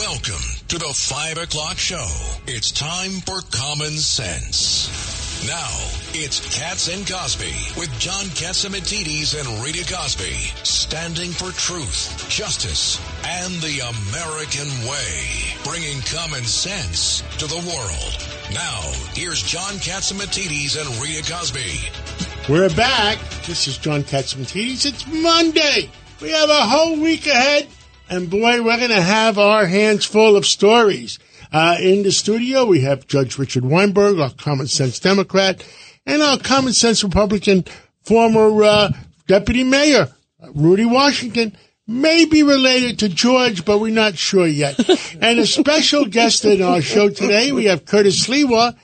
[0.00, 2.06] Welcome to the 5 o'clock show.
[2.46, 4.88] It's time for Common Sense.
[5.46, 5.68] Now,
[6.14, 10.32] it's Cats and Cosby with John Catsimatidis and Rita Cosby,
[10.64, 18.54] standing for truth, justice, and the American way, bringing common sense to the world.
[18.54, 18.80] Now,
[19.12, 21.78] here's John Catsimatidis and Rita Cosby.
[22.50, 23.18] We're back.
[23.44, 24.86] This is John Catsimatidis.
[24.86, 25.90] It's Monday.
[26.22, 27.68] We have a whole week ahead,
[28.10, 31.20] and boy, we're going to have our hands full of stories.
[31.52, 35.64] Uh, in the studio, we have Judge Richard Weinberg, our common sense Democrat,
[36.04, 37.64] and our common sense Republican,
[38.02, 38.92] former uh,
[39.28, 40.08] deputy mayor,
[40.54, 41.56] Rudy Washington.
[41.86, 44.78] May be related to George, but we're not sure yet.
[45.20, 48.76] and a special guest in our show today, we have Curtis Sliwa.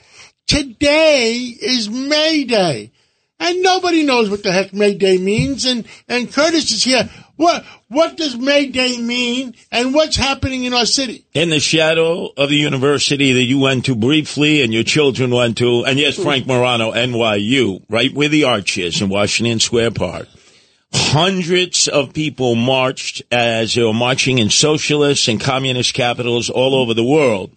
[0.47, 2.93] Today is May Day.
[3.39, 5.67] And nobody knows what the heck May Day means.
[5.67, 7.09] And, and Curtis is here.
[7.37, 9.55] What, what does May Day mean?
[9.71, 11.27] And what's happening in our city?
[11.35, 15.59] In the shadow of the university that you went to briefly and your children went
[15.59, 20.29] to, and yes, Frank Morano, NYU, right where the arch is in Washington Square Park.
[20.93, 26.95] Hundreds of people marched as they were marching in socialist and communist capitals all over
[26.95, 27.51] the world,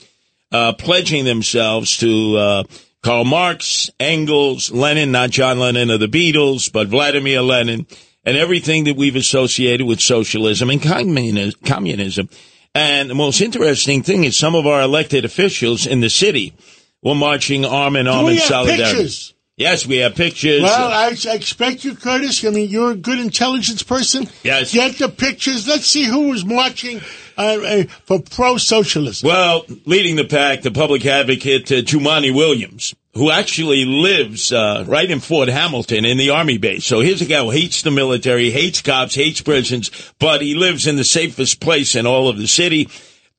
[0.52, 2.64] uh, pledging themselves to, uh,
[3.02, 7.88] Karl Marx, Engels, Lenin, not John Lennon of the Beatles, but Vladimir Lenin,
[8.30, 12.30] and everything that we've associated with socialism and communism.
[12.76, 16.54] And the most interesting thing is some of our elected officials in the city
[17.02, 18.84] were marching arm in arm in have solidarity.
[18.84, 19.34] pictures?
[19.58, 20.62] Yes, we have pictures.
[20.62, 22.46] Well, I, I expect you, Curtis.
[22.46, 24.30] I mean, you're a good intelligence person.
[24.44, 24.74] Yes.
[24.74, 25.68] Get the pictures.
[25.68, 27.02] Let's see who was marching
[27.36, 29.28] uh, uh, for pro-socialism.
[29.28, 35.10] Well, leading the pack, the public advocate uh, Jumaane Williams, who actually lives uh, right
[35.10, 36.86] in Fort Hamilton in the Army base.
[36.86, 40.88] So here's a guy who hates the military, hates cops, hates prisons, but he lives
[40.88, 42.88] in the safest place in all of the city.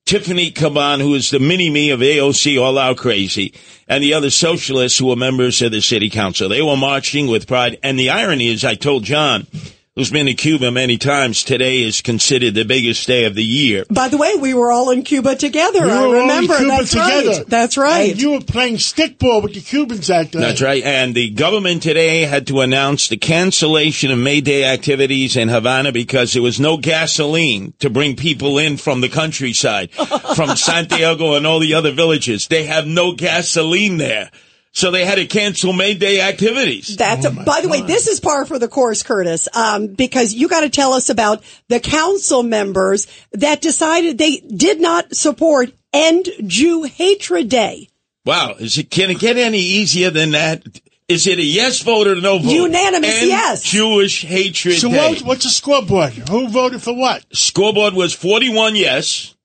[0.05, 3.53] Tiffany Caban, who is the mini-me of AOC All Out Crazy,
[3.87, 6.49] and the other socialists who were members of the city council.
[6.49, 7.77] They were marching with pride.
[7.83, 9.47] And the irony is, I told John,
[9.95, 13.83] who's been to Cuba many times, today is considered the biggest day of the year.
[13.89, 15.83] By the way, we were all in Cuba together.
[15.85, 16.57] We I were all in remember.
[16.57, 17.29] Cuba That's together.
[17.29, 17.47] right.
[17.47, 18.11] That's right.
[18.11, 20.39] And you were playing stickball with the Cubans that day.
[20.39, 20.83] That's right.
[20.83, 25.91] And the government today had to announce the cancellation of May Day activities in Havana
[25.91, 31.45] because there was no gasoline to bring people in from the countryside, from Santiago and
[31.45, 32.47] all the other villages.
[32.47, 34.31] They have no gasoline there.
[34.73, 36.95] So they had to cancel May Day activities.
[36.95, 40.33] That's Oh, my by the way, this is par for the course, Curtis, um, because
[40.33, 45.71] you got to tell us about the council members that decided they did not support
[45.91, 47.89] End Jew Hatred Day.
[48.25, 48.55] Wow.
[48.59, 50.63] Is it, can it get any easier than that?
[51.09, 52.51] Is it a yes vote or no vote?
[52.53, 53.63] Unanimous End yes.
[53.63, 54.95] Jewish hatred So day.
[54.97, 56.13] what, what's the scoreboard?
[56.13, 57.25] Who voted for what?
[57.35, 59.35] Scoreboard was 41 yes,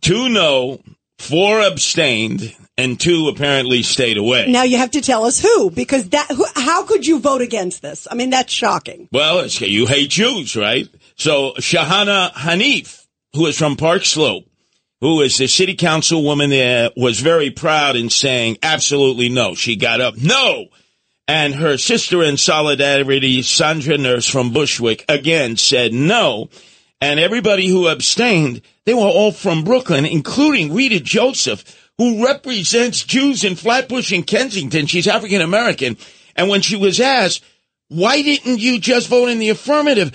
[0.00, 0.80] 2 no,
[1.18, 4.50] 4 abstained, and 2 apparently stayed away.
[4.50, 7.82] Now you have to tell us who, because that who, how could you vote against
[7.82, 8.08] this?
[8.10, 9.08] I mean, that's shocking.
[9.12, 10.88] Well, it's, you hate Jews, right?
[11.16, 14.44] So Shahana Hanif, who is from Park Slope,
[15.00, 19.54] who is the city council woman there, was very proud in saying absolutely no.
[19.54, 20.66] She got up, no.
[21.28, 26.50] And her sister in solidarity, Sandra Nurse from Bushwick, again said no.
[27.00, 33.44] And everybody who abstained, they were all from Brooklyn, including Rita Joseph, who represents Jews
[33.44, 34.86] in Flatbush and Kensington.
[34.86, 35.96] She's African American.
[36.36, 37.44] And when she was asked,
[37.88, 40.12] why didn't you just vote in the affirmative?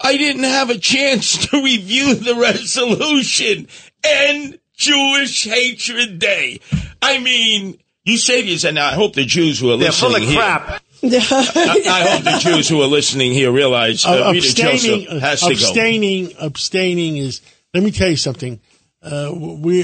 [0.00, 3.68] I didn't have a chance to review the resolution.
[4.02, 6.60] End Jewish Hatred Day.
[7.02, 10.10] I mean, you say to yourself, now I hope the Jews who are They're full
[10.10, 10.82] listening of here, crap.
[11.02, 15.20] I, I hope the Jews who are listening here realize uh, Uh, Rita abstaining, Joseph
[15.22, 15.52] has to go.
[15.52, 17.40] abstaining, abstaining is.
[17.72, 18.60] Let me tell you something.
[19.02, 19.82] Uh, we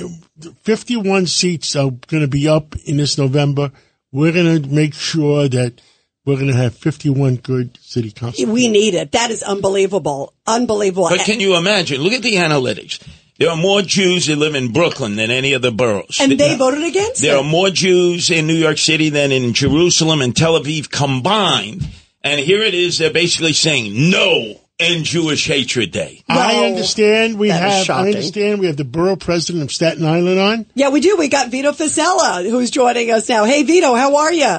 [0.63, 3.73] 51 seats are going to be up in this November.
[4.13, 5.81] We're going to make sure that
[6.25, 8.51] we're going to have 51 good city council.
[8.53, 9.13] We need it.
[9.13, 10.35] That is unbelievable.
[10.47, 11.09] Unbelievable.
[11.09, 12.01] But can you imagine?
[12.03, 13.03] Look at the analytics.
[13.39, 16.19] There are more Jews that live in Brooklyn than any other boroughs.
[16.21, 17.41] and they voted against There it.
[17.41, 21.87] are more Jews in New York City than in Jerusalem and Tel Aviv combined.
[22.23, 26.23] And here it is, they're basically saying no end Jewish hatred day.
[26.29, 27.89] I understand we have.
[27.91, 30.67] I understand we have the borough president of Staten Island on.
[30.75, 31.17] Yeah, we do.
[31.17, 33.45] We got Vito Fossella who's joining us now.
[33.45, 34.59] Hey, Vito, how are you?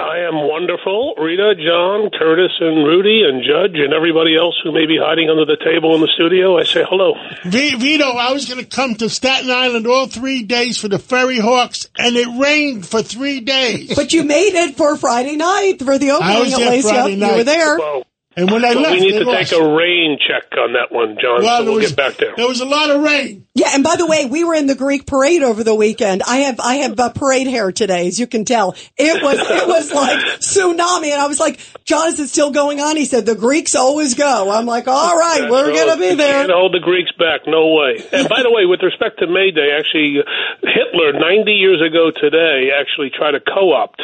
[0.00, 1.16] I am wonderful.
[1.18, 5.44] Rita, John, Curtis, and Rudy, and Judge, and everybody else who may be hiding under
[5.44, 7.14] the table in the studio, I say hello.
[7.44, 10.98] V- Vito, I was going to come to Staten Island all three days for the
[10.98, 13.96] FerryHawks, and it rained for three days.
[13.96, 16.70] But you made it for Friday night for the opening I opening was at there
[16.70, 17.30] Lace Friday night.
[17.32, 17.78] You were there.
[17.78, 18.04] Well,
[18.38, 19.50] And when I But left, we need to lost.
[19.50, 21.42] take a rain check on that one, John.
[21.42, 22.34] Well, so we'll was, get back there.
[22.36, 23.46] There was a lot of rain.
[23.54, 26.22] Yeah, and by the way, we were in the Greek parade over the weekend.
[26.22, 28.76] I have I have uh, parade hair today, as you can tell.
[28.96, 32.78] It was it was like tsunami, and I was like, "John, is it still going
[32.78, 35.86] on?" He said, "The Greeks always go." I'm like, "All right, That's we're right.
[35.88, 37.40] gonna be You there." Can't hold the Greeks back.
[37.48, 37.98] No way.
[38.12, 40.22] And by the way, with respect to May Day, actually,
[40.62, 44.00] Hitler 90 years ago today actually tried to co-opt.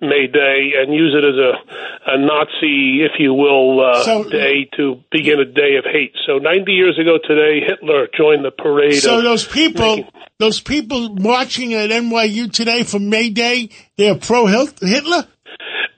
[0.00, 4.68] May Day and use it as a, a Nazi, if you will, uh, So- day
[4.76, 6.12] to begin a day of hate.
[6.26, 8.94] So 90 years ago today, Hitler joined the parade.
[9.02, 14.46] So those people, making- those people marching at NYU today for May Day, they're pro
[14.46, 15.26] Hitler.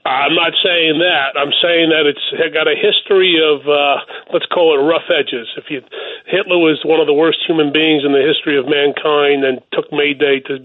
[0.09, 1.37] I'm not saying that.
[1.37, 2.25] I'm saying that it's
[2.55, 4.01] got a history of uh,
[4.33, 5.49] let's call it rough edges.
[5.57, 5.83] If you
[6.27, 9.93] Hitler was one of the worst human beings in the history of mankind, and took
[9.93, 10.65] May Day to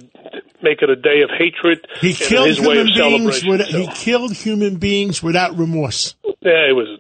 [0.64, 1.86] make it a day of hatred.
[2.00, 3.44] He killed his way of human beings.
[3.46, 6.16] With, So, He killed human beings without remorse.
[6.42, 7.00] yeah, it was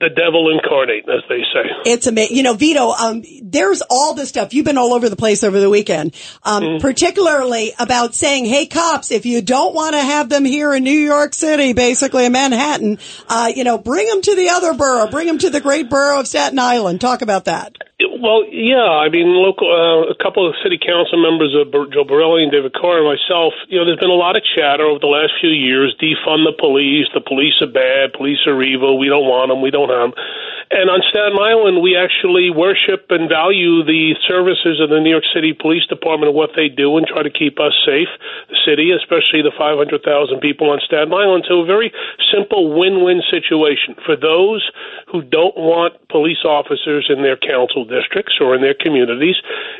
[0.00, 1.70] the devil incarnate, as they say.
[1.84, 2.36] It's amazing.
[2.36, 4.54] You know, Vito, um, there's all this stuff.
[4.54, 6.14] You've been all over the place over the weekend,
[6.44, 6.78] um, Mm-hmm.
[6.82, 10.90] particularly about saying, hey, cops, if you don't want to have them here in New
[10.90, 12.98] York City, basically in Manhattan,
[13.28, 16.20] uh, you know, bring them to the other borough, bring them to the great borough
[16.20, 17.00] of Staten Island.
[17.00, 17.77] Talk about that.
[18.18, 18.98] Well, yeah.
[18.98, 22.74] I mean, local uh, a couple of city council members, Ber- Joe Borelli and David
[22.74, 23.54] Carr, and myself.
[23.68, 25.94] You know, there's been a lot of chatter over the last few years.
[26.02, 27.06] Defund the police.
[27.14, 28.12] The police are bad.
[28.12, 28.98] Police are evil.
[28.98, 29.62] We don't want them.
[29.62, 30.24] We don't have them.
[30.70, 35.24] And on Staten Island, we actually worship and value the services of the New York
[35.32, 38.10] City Police Department and what they do, and try to keep us safe.
[38.50, 40.04] The city, especially the 500,000
[40.44, 41.46] people on Staten Island.
[41.48, 41.94] So a very
[42.28, 44.60] simple win-win situation for those
[45.08, 49.36] who don't want police officers in their council districts or in their communities.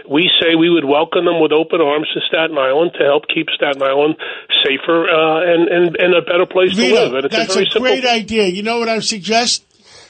[0.09, 3.49] We say we would welcome them with open arms to Staten Island to help keep
[3.55, 4.17] Staten Island
[4.65, 7.15] safer uh, and, and and a better place to live.
[7.15, 8.47] And it's that's a very a great idea.
[8.47, 9.65] You know what I suggest?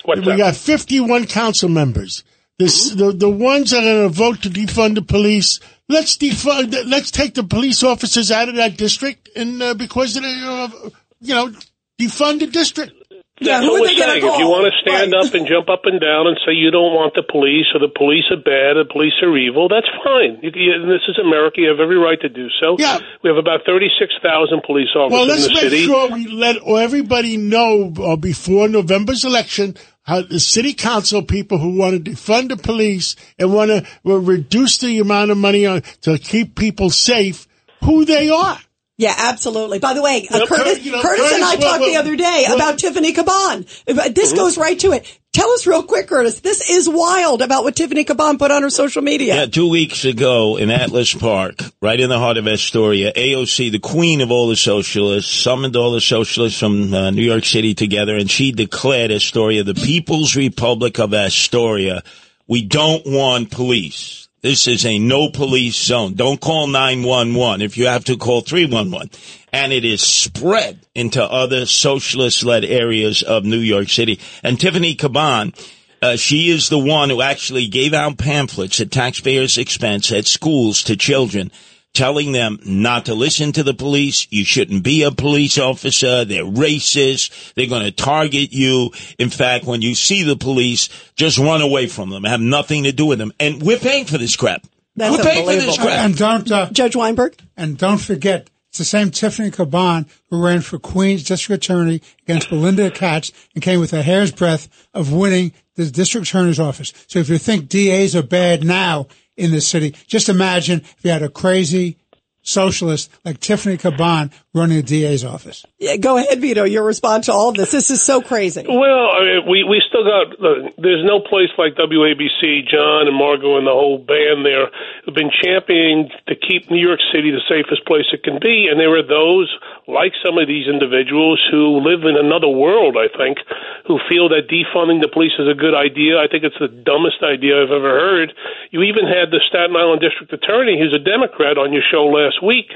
[0.04, 0.38] What's we that?
[0.38, 2.24] got 51 council members.
[2.58, 6.74] This, the, the ones that are going to vote to defund the police, let's defund,
[6.86, 10.90] let's take the police officers out of that district and, uh, because of the, uh,
[11.20, 11.52] you know,
[12.00, 12.92] defund the district.
[13.40, 14.24] Yeah, That's who what we're saying.
[14.24, 15.26] If you want to stand Right.
[15.26, 17.88] up and jump up and down and say you don't want the police or the
[17.92, 20.38] police are bad, or the police are evil, that's fine.
[20.42, 21.60] You, you, this is America.
[21.60, 22.76] You have every right to do so.
[22.78, 22.98] Yeah.
[23.22, 27.92] We have about 36,000 police officers Well, in let's make sure we let everybody know
[28.02, 33.14] uh, before November's election how the city council people who want to defund the police
[33.38, 37.46] and want to reduce the amount of money on, to keep people safe,
[37.84, 38.58] who they are.
[38.98, 39.78] Yeah, absolutely.
[39.78, 41.96] By the way, uh, Yep, Curtis, you know, Curtis and I Curtis, talked well, the
[41.96, 44.14] other day well- about Tiffany Caban.
[44.14, 45.06] This goes right to it.
[45.32, 46.40] Tell us real quick, Curtis.
[46.40, 49.36] This is wild about what Tiffany Caban put on her social media.
[49.36, 53.78] Yeah, two weeks ago in Atlas Park, right in the heart of Astoria, AOC, the
[53.78, 58.16] queen of all the socialists, summoned all the socialists from uh, New York City together,
[58.16, 62.02] and she declared Astoria the People's Republic of Astoria.
[62.48, 64.27] We don't want police.
[64.40, 66.14] This is a no police zone.
[66.14, 69.10] Don't call 911 if you have to call 311.
[69.52, 74.20] And it is spread into other socialist led areas of New York City.
[74.44, 75.58] And Tiffany Caban,
[76.00, 80.84] uh, she is the one who actually gave out pamphlets at taxpayers' expense at schools
[80.84, 81.50] to children,
[81.94, 84.26] telling them not to listen to the police.
[84.30, 86.24] You shouldn't be a police officer.
[86.24, 87.54] They're racist.
[87.54, 88.92] They're going to target you.
[89.18, 92.24] In fact, when you see the police, just run away from them.
[92.24, 93.32] Have nothing to do with them.
[93.40, 94.64] And we're paying for this crap.
[94.96, 96.04] That's we're paying for this crap.
[96.04, 97.36] And don't uh, Judge Weinberg?
[97.56, 102.52] and don't forget, it's the same Tiffany Caban who ran for Queens District Attorney against
[102.52, 106.92] Melinda Katz and came with a hair's breadth of winning the District Attorney's office.
[107.06, 109.06] So if you think DAs are bad now
[109.38, 111.96] in this city, just imagine if you had a crazy
[112.42, 115.64] socialist like Tiffany Caban running the DA's office.
[115.78, 116.64] Yeah, go ahead, Vito.
[116.64, 117.70] Your response to all of this.
[117.70, 118.64] This is so crazy.
[118.66, 120.32] Well, I mean, we we still got.
[120.40, 122.68] Uh, there's no place like WABC.
[122.70, 124.72] John and Margot and the whole band there
[125.06, 128.68] have been championing to keep New York City the safest place it can be.
[128.70, 129.52] And there are those,
[129.86, 132.96] like some of these individuals, who live in another world.
[132.96, 133.38] I think,
[133.86, 136.18] who feel that defunding the police is a good idea.
[136.18, 138.32] I think it's the dumbest idea I've ever heard.
[138.70, 142.42] You even had the Staten Island District Attorney, who's a Democrat, on your show last
[142.42, 142.72] week,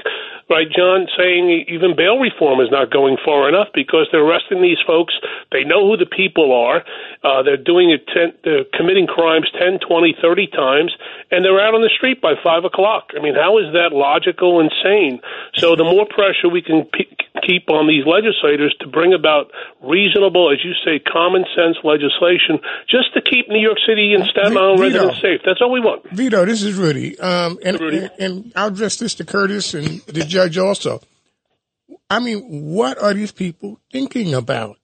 [0.49, 4.77] right, John, saying even bail reform is not going far enough because they're arresting these
[4.85, 5.13] folks.
[5.51, 6.83] They know who the people are.
[7.23, 10.91] Uh, they're doing it, ten, they're committing crimes 10, 20, 30 times,
[11.31, 13.11] and they're out on the street by 5 o'clock.
[13.17, 15.19] I mean, how is that logical and sane?
[15.55, 20.51] So the more pressure we can p- keep on these legislators to bring about reasonable,
[20.51, 24.79] as you say, common sense legislation just to keep New York City and Staten Island
[24.79, 24.93] Vito.
[24.99, 25.41] residents safe.
[25.45, 26.07] That's all we want.
[26.11, 27.17] Vito, this is Rudy.
[27.19, 27.97] Um, and, Rudy.
[27.97, 31.01] and and I'll address this to Curtis and the judge also.
[32.09, 32.41] I mean,
[32.73, 34.77] what are these people thinking about?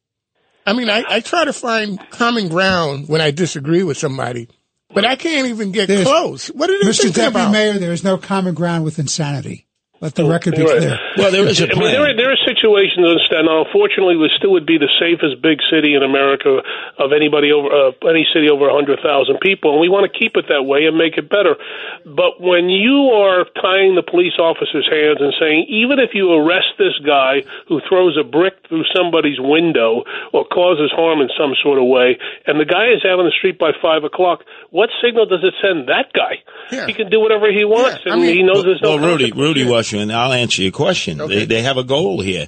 [0.66, 4.48] I mean, I, I try to find common ground when I disagree with somebody,
[4.94, 6.48] but I can't even get There's- close.
[6.48, 7.04] What are they Mr.
[7.04, 7.52] thinking Deputy about?
[7.52, 9.68] Mayor, there is no common ground with insanity.
[10.02, 10.98] Let the record be clear.
[11.18, 13.70] Well, there is a mean, there are, there are situations in Staten Island.
[13.70, 16.66] Unfortunately, we still would be the safest big city in America
[16.98, 18.98] of anybody over uh, any city over 100,000
[19.40, 21.54] people, and we want to keep it that way and make it better.
[22.06, 26.74] But when you are tying the police officers' hands and saying, even if you arrest
[26.82, 30.04] this guy who throws a brick through somebody's window
[30.34, 32.18] or causes harm in some sort of way,
[32.50, 34.42] and the guy is out on the street by five o'clock,
[34.74, 36.42] what signal does it send that guy?
[36.72, 36.88] Yeah.
[36.88, 39.06] He can do whatever he wants, Yeah, I and mean- he knows there's no Well,
[39.14, 39.32] Rudy.
[39.32, 41.18] Rudy Washington, I'll answer your question.
[41.18, 42.39] They, they have a goal here.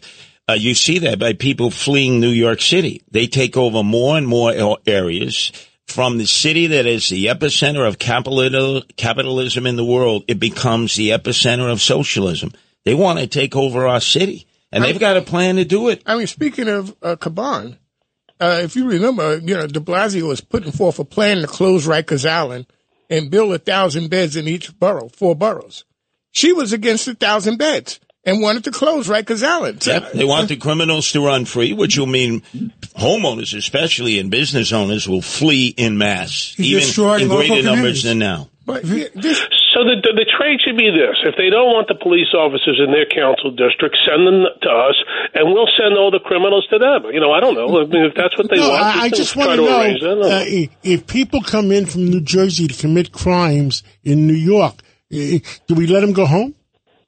[0.50, 3.03] Uh, you see that by people fleeing New York City.
[3.10, 4.53] They take over more and more
[4.86, 5.51] areas
[5.88, 10.24] from the city that is the epicenter of capital, capitalism in the world.
[10.27, 12.53] It becomes the epicenter of socialism.
[12.86, 16.01] They want to take over our city, and they've got a plan to do it.
[16.05, 17.77] I mean, speaking of uh, Caban,
[18.39, 21.88] uh, if you remember, you know, de Blasio was putting forth a plan to close
[21.88, 22.65] Rikers Island
[23.10, 25.86] and build a thousand beds in each borough, four boroughs.
[26.31, 29.84] She was against a thousand beds and wanted to close Rikers Island.
[29.84, 30.12] So- Yep.
[30.13, 32.42] They want the criminals to run free, which will mean
[32.98, 38.04] homeowners, especially and business owners, will flee in mass, You even destroyed in greater numbers
[38.04, 38.50] than now.
[38.66, 39.42] But this,
[39.74, 42.80] So the, the, the trade should be this: if they don't want the police officers
[42.80, 44.96] in their council district, send them to us,
[45.34, 47.12] and we'll send all the criminals to them.
[47.12, 47.82] You know, I don't know.
[47.82, 50.22] I mean, if that's what they no, want, I, I just want to to know
[50.22, 50.44] uh,
[50.84, 54.75] if people come in from New Jersey to commit crimes in New York,
[55.10, 56.54] do we let them go home?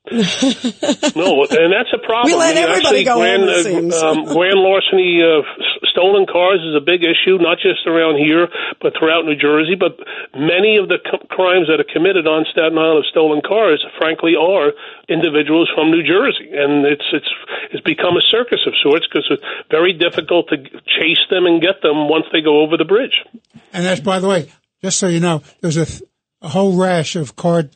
[0.11, 2.27] no, and that's a problem.
[2.27, 3.95] We let I mean, everybody actually, go home, grand, it uh, seems.
[3.95, 8.51] um, grand larceny, uh, s- stolen cars is a big issue, not just around here,
[8.83, 9.79] but throughout New Jersey.
[9.79, 9.95] But
[10.35, 14.35] many of the c- crimes that are committed on Staten Island of stolen cars, frankly,
[14.35, 14.75] are
[15.07, 17.31] individuals from New Jersey, and it's it's
[17.71, 21.79] it's become a circus of sorts because it's very difficult to chase them and get
[21.81, 23.23] them once they go over the bridge.
[23.71, 24.51] And that's, by the way,
[24.83, 26.03] just so you know, there's a, th-
[26.41, 27.71] a whole rash of card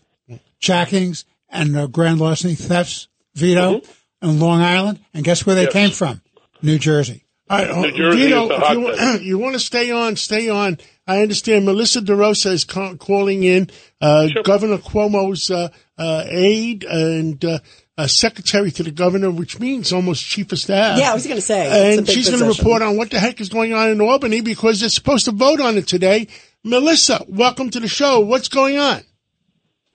[0.59, 3.81] jackings and uh, grand larceny thefts, Vito,
[4.21, 4.99] on Long Island.
[5.13, 5.73] And guess where they Yes.
[5.73, 6.21] came from?
[6.61, 7.23] New Jersey.
[7.49, 9.21] All right, New Jersey Vito, is if you, hotbed.
[9.21, 10.77] you want to stay on, stay on.
[11.07, 13.69] I understand Melissa DeRosa is ca- calling in,
[14.01, 14.43] uh, Sure.
[14.43, 17.59] Governor Cuomo's uh, uh, aide and uh,
[17.97, 20.99] uh, secretary to the governor, which means almost chief of staff.
[20.99, 21.95] Yeah, I was going to say.
[21.97, 24.81] and she's going to report on what the heck is going on in Albany because
[24.81, 26.27] they're supposed to vote on it today.
[26.65, 28.19] Melissa, welcome to the show.
[28.19, 29.01] What's going on?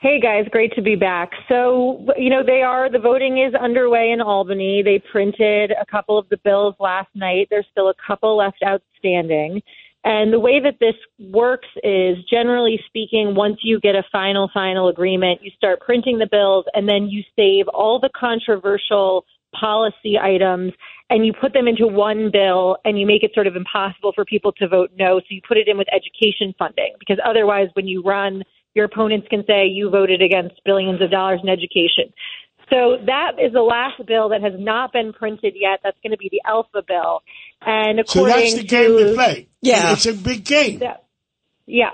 [0.02, 1.30] Hey guys, great to be back.
[1.48, 4.82] So, you know, they are, the voting is underway in Albany.
[4.84, 7.46] They printed a couple of the bills last night.
[7.50, 9.62] There's still a couple left outstanding.
[10.02, 10.96] And the way that this
[11.30, 16.28] works is generally speaking, once you get a final, final agreement, you start printing the
[16.28, 20.72] bills and then you save all the controversial policy items
[21.10, 24.24] and you put them into one bill and you make it sort of impossible for
[24.24, 25.20] people to vote no.
[25.20, 28.42] So you put it in with education funding because otherwise, when you run,
[28.74, 32.12] your opponents can say you voted against billions of dollars in education.
[32.70, 35.80] So that is the last bill that has not been printed yet.
[35.84, 37.22] That's going to be the Alpha bill.
[37.60, 39.48] And So according that's the game to to play.
[39.60, 39.92] Yeah.
[39.92, 40.78] It's a big game.
[40.78, 41.04] that-
[41.66, 41.90] yeah,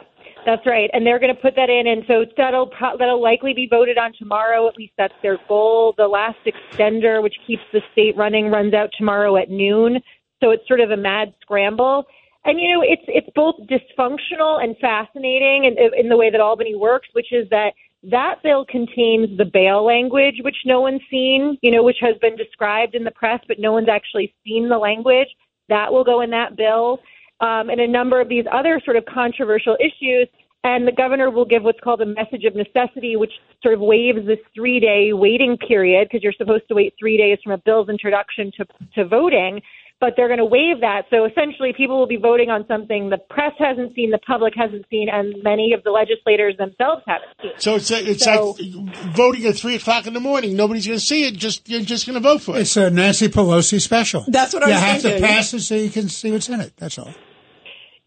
[0.46, 0.88] that's right.
[0.92, 3.98] And they're going to put that in, and so that'll pro- that'll likely be voted
[3.98, 4.66] on tomorrow.
[4.66, 5.94] At least that's their goal.
[5.98, 10.00] The last extender, which keeps the state running, runs out tomorrow at noon.
[10.42, 12.06] So it's sort of a mad scramble.
[12.48, 16.74] And you know, it's it's both dysfunctional and fascinating in, in the way that Albany
[16.74, 17.74] works, which is that
[18.04, 22.36] that bill contains the bail language, which no one's seen, you know, which has been
[22.36, 25.28] described in the press, but no one's actually seen the language.
[25.68, 27.00] That will go in that bill
[27.40, 30.26] um, and a number of these other sort of controversial issues.
[30.64, 34.26] And the governor will give what's called a message of necessity, which sort of waives
[34.26, 37.90] this three day waiting period because you're supposed to wait three days from a bill's
[37.90, 38.64] introduction to,
[38.94, 39.60] to voting.
[40.00, 41.06] But they're going to waive that.
[41.10, 44.86] So essentially, people will be voting on something the press hasn't seen, the public hasn't
[44.88, 47.50] seen, and many of the legislators themselves haven't seen.
[47.58, 50.54] So it's it's So- like voting at three o'clock in the morning.
[50.54, 51.34] Nobody's going to see it.
[51.34, 52.60] Just you're just going to vote for it.
[52.60, 54.24] It's a Nancy Pelosi special.
[54.28, 54.78] That's what I'm saying.
[54.80, 55.20] you was have thinking.
[55.22, 56.72] to pass it so you can see what's in it.
[56.76, 57.10] That's all.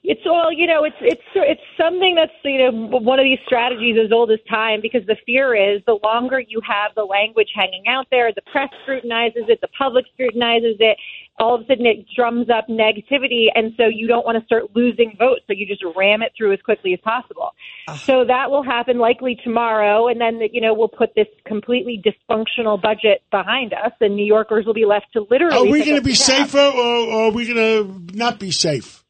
[0.04, 0.84] It's all you know.
[0.84, 4.80] It's it's it's something that's you know one of these strategies as old as time
[4.82, 8.70] because the fear is the longer you have the language hanging out there, the press
[8.82, 10.98] scrutinizes it, the public scrutinizes it.
[11.42, 14.76] All of a sudden, it drums up negativity, and so you don't want to start
[14.76, 15.42] losing votes.
[15.48, 17.52] So you just ram it through as quickly as possible.
[17.88, 17.96] Ah.
[17.96, 22.82] So that will happen likely tomorrow, and then you know we'll put this completely dysfunctional
[22.82, 25.58] budget behind us, and New Yorkers will be left to literally.
[25.58, 29.04] Are we going to be safer, or, or are we going to not be safe?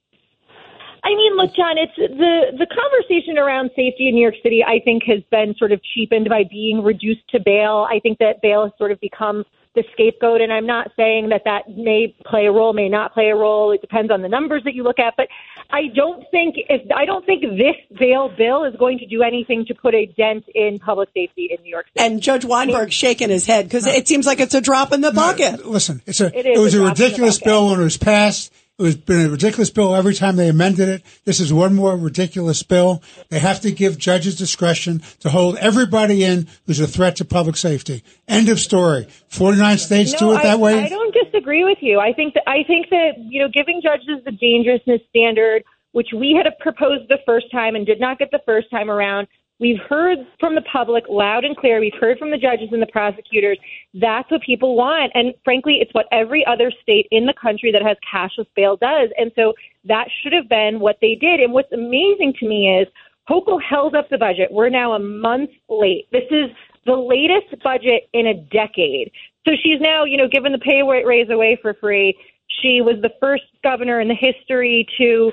[1.03, 4.63] I mean, look, John, it's the the conversation around safety in New York City.
[4.63, 7.87] I think has been sort of cheapened by being reduced to bail.
[7.89, 9.43] I think that bail has sort of become
[9.75, 10.41] the scapegoat.
[10.41, 13.71] And I'm not saying that that may play a role, may not play a role.
[13.71, 15.13] It depends on the numbers that you look at.
[15.15, 15.27] But
[15.69, 19.65] I don't think if I don't think this bail bill is going to do anything
[19.67, 22.05] to put a dent in public safety in New York City.
[22.05, 25.11] And Judge Weinberg shaking his head because it seems like it's a drop in the
[25.11, 25.65] bucket.
[25.65, 27.79] Listen, it's a, It it, is was a a, drop in the ridiculous bill when
[27.79, 28.53] it was passed.
[28.81, 31.03] It was been a ridiculous bill every time they amended it.
[31.23, 33.03] This is one more ridiculous bill.
[33.29, 37.57] They have to give judges discretion to hold everybody in who's a threat to public
[37.57, 38.03] safety.
[38.27, 39.07] End of story.
[39.27, 40.83] 49 states do it I, that way.
[40.83, 41.99] I don't disagree with you.
[41.99, 46.33] I think that I think that you know giving judges the dangerousness standard, which we
[46.33, 49.27] had proposed the first time and did not get the first time around.
[49.61, 51.79] We've heard from the public loud and clear.
[51.79, 53.59] We've heard from the judges and the prosecutors.
[53.93, 55.11] That's what people want.
[55.13, 59.09] And frankly, it's what every other state in the country that has cashless bail does.
[59.19, 59.53] And so
[59.85, 61.39] that should have been what they did.
[61.39, 62.87] And what's amazing to me is
[63.29, 64.49] Hochul held up the budget.
[64.51, 66.07] We're now a month late.
[66.11, 66.49] This is
[66.87, 69.11] the latest budget in a decade.
[69.47, 72.17] So she's now, you know, given the pay raise away for free.
[72.61, 75.31] She was the first governor in the history to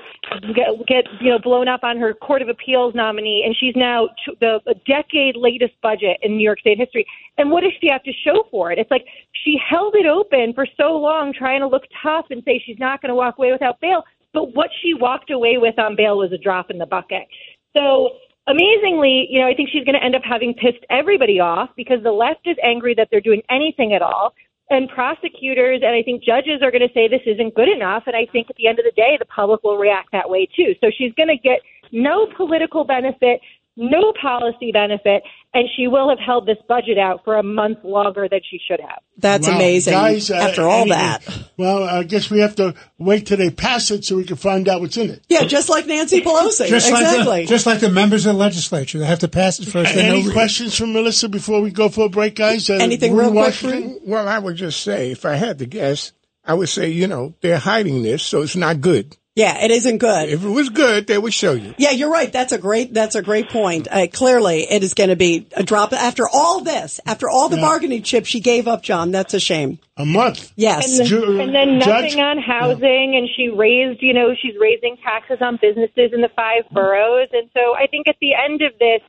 [0.55, 4.07] get, get you know blown up on her Court of Appeals nominee, and she's now
[4.25, 7.05] t- the a decade latest budget in New York State history.
[7.37, 8.79] And what does she have to show for it?
[8.79, 9.05] It's like
[9.43, 13.01] she held it open for so long, trying to look tough and say she's not
[13.01, 14.03] going to walk away without bail.
[14.33, 17.27] But what she walked away with on bail was a drop in the bucket.
[17.75, 18.11] So
[18.47, 22.01] amazingly, you know, I think she's going to end up having pissed everybody off because
[22.03, 24.33] the left is angry that they're doing anything at all.
[24.71, 28.03] And prosecutors and I think judges are going to say this isn't good enough.
[28.05, 30.47] And I think at the end of the day, the public will react that way
[30.55, 30.75] too.
[30.81, 31.59] So she's going to get
[31.91, 33.41] no political benefit,
[33.79, 38.27] no policy benefit, and she will have held this budget out for a month longer
[38.29, 38.99] than she should have.
[39.17, 39.55] That's Wow.
[39.55, 39.93] amazing.
[39.93, 41.21] Guys, uh, After all anything- that.
[41.57, 44.67] Well, I guess we have to wait till they pass it so we can find
[44.69, 45.21] out what's in it.
[45.29, 46.67] Yeah, just like Nancy Pelosi.
[46.67, 47.41] just like exactly.
[47.43, 49.95] the, just like the members of the legislature, they have to pass it first.
[49.95, 52.69] They Any questions from Melissa before we go for a break, guys?
[52.69, 56.11] Uh, Anything Rudy real quick, Well, I would just say, if I had to guess,
[56.45, 59.15] I would say, you know, they're hiding this, so it's not good.
[59.35, 60.29] Yeah, it isn't good.
[60.29, 61.73] If it was good, they would show you.
[61.77, 62.31] Yeah, you're right.
[62.31, 62.93] That's a great.
[62.93, 63.87] That's a great point.
[63.89, 67.57] Uh, clearly, it is going to be a drop after all this, after all the
[67.57, 68.83] bargaining chips she gave up.
[68.83, 69.79] John, that's a shame.
[69.95, 70.51] A month.
[70.55, 70.99] Yes.
[70.99, 72.15] And, Ju- and then Judge?
[72.15, 76.29] nothing on housing, and she raised, you know, she's raising taxes on businesses in the
[76.35, 77.29] five boroughs.
[77.33, 79.01] And so I think at the end of this,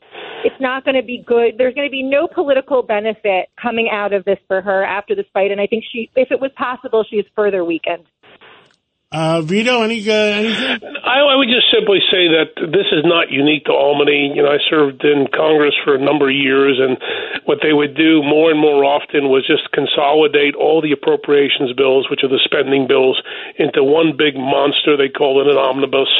[0.45, 1.59] it's not going to be good.
[1.59, 5.27] There's going to be no political benefit coming out of this for her after this
[5.33, 5.51] fight.
[5.51, 8.05] And I think she, if it was possible, she's further weakened.
[9.11, 10.87] Uh, Vito, any uh, anything?
[11.03, 14.31] I, I would just simply say that this is not unique to Albany.
[14.31, 16.95] You know, I served in Congress for a number of years, and
[17.43, 22.07] what they would do more and more often was just consolidate all the appropriations bills,
[22.07, 23.19] which are the spending bills,
[23.59, 24.95] into one big monster.
[24.95, 26.15] They called it an omnibus,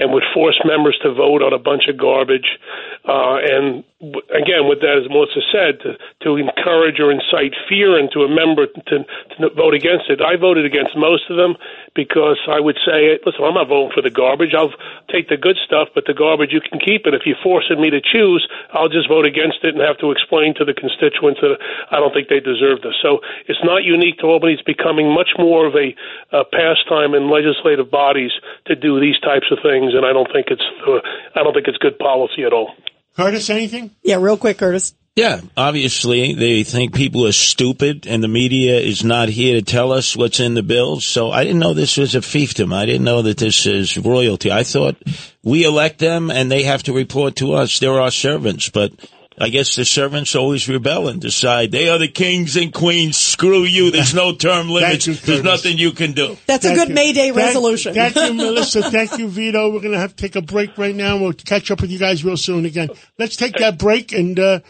[0.00, 2.56] and would force members to vote on a bunch of garbage.
[3.04, 8.24] Uh, and again, with that, as Melissa said, to, to encourage or incite fear into
[8.24, 10.24] a member to, to vote against it.
[10.24, 11.60] I voted against most of them
[11.92, 14.56] because I would say, listen, I'm not voting for the garbage.
[14.56, 14.72] I'll
[15.12, 17.12] take the good stuff, but the garbage you can keep it.
[17.12, 20.56] If you're forcing me to choose, I'll just vote against it and have to explain
[20.56, 21.60] to the constituents that
[21.92, 22.96] I don't think they deserve this.
[23.04, 23.20] So
[23.52, 24.56] it's not unique to Albany.
[24.56, 25.92] It's becoming much more of a,
[26.32, 28.32] a pastime in legislative bodies
[28.64, 31.04] to do these types of things, and I don't think it's uh,
[31.36, 32.72] I don't think it's good policy at all.
[33.20, 33.90] Curtis, anything?
[34.02, 34.94] Yeah, real quick, Curtis.
[35.16, 39.92] Yeah, obviously they think people are stupid and the media is not here to tell
[39.92, 41.04] us what's in the bills.
[41.04, 42.72] So I didn't know this was a fiefdom.
[42.72, 44.50] I didn't know that this is royalty.
[44.50, 44.96] I thought
[45.42, 47.78] we elect them and they have to report to us.
[47.78, 48.92] They're our servants, but
[49.38, 53.16] I guess the servants always rebel and decide they are the kings and queens.
[53.16, 53.90] Screw you.
[53.90, 55.06] There's no term limits.
[55.06, 56.36] you, There's nothing you can do.
[56.46, 56.94] That's a good you.
[56.94, 57.94] May Day Thank- resolution.
[57.94, 58.90] Thank, you, Melissa.
[58.90, 59.70] Thank you, Vito.
[59.72, 61.16] We're going to have to take a break right now.
[61.16, 62.90] We'll catch up with you guys real soon again.
[63.18, 64.60] Let's take that break and uh,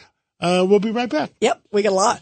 [0.40, 1.30] uh, we'll be right back.
[1.40, 2.20] yep, we got a lot.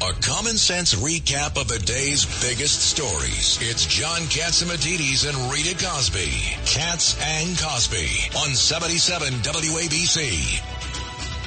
[0.00, 3.58] A common sense recap of the day's biggest stories.
[3.60, 6.30] It's John Catsimatidis and Rita Cosby.
[6.64, 10.77] Cats and Cosby on 77 WABC.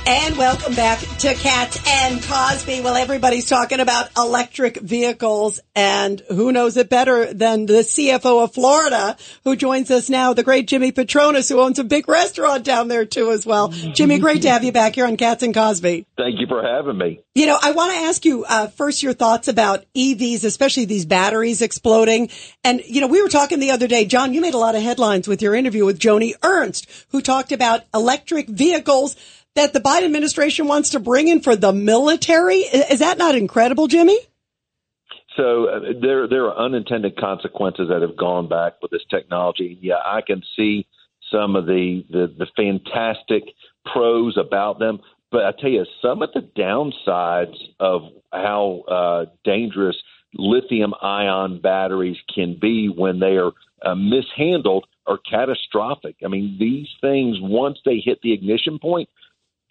[0.04, 2.82] And welcome back to Cats and Cosby.
[2.82, 8.54] Well, everybody's talking about electric vehicles and who knows it better than the CFO of
[8.54, 12.88] Florida who joins us now, the great Jimmy Patronis who owns a big restaurant down
[12.88, 13.68] there too as well.
[13.68, 16.08] Jimmy, great to have you back here on Cats and Cosby.
[16.18, 17.22] Thank you for having me.
[17.36, 21.06] You know, I want to ask you uh, first your thoughts about EVs, especially these
[21.06, 22.30] batteries exploding.
[22.64, 24.34] And you know, we were talking the other day, John.
[24.34, 27.84] You made a lot of headlines with your interview with Joni Ernst, who talked about
[27.94, 29.16] electric vehicles
[29.56, 32.60] that the Biden administration wants to bring in for the military.
[32.60, 34.18] Is that not incredible, Jimmy?
[35.38, 39.78] So uh, there there are unintended consequences that have gone back with this technology.
[39.82, 40.88] Yeah, I can see
[41.32, 43.44] some of the the, the fantastic
[43.86, 45.00] pros about them,
[45.32, 48.02] But I tell you, some of the downsides of
[48.34, 49.96] how uh, dangerous
[50.34, 56.18] lithium ion batteries can be when they are uh, mishandled are catastrophic.
[56.24, 59.10] I mean, these things, once they hit the ignition point,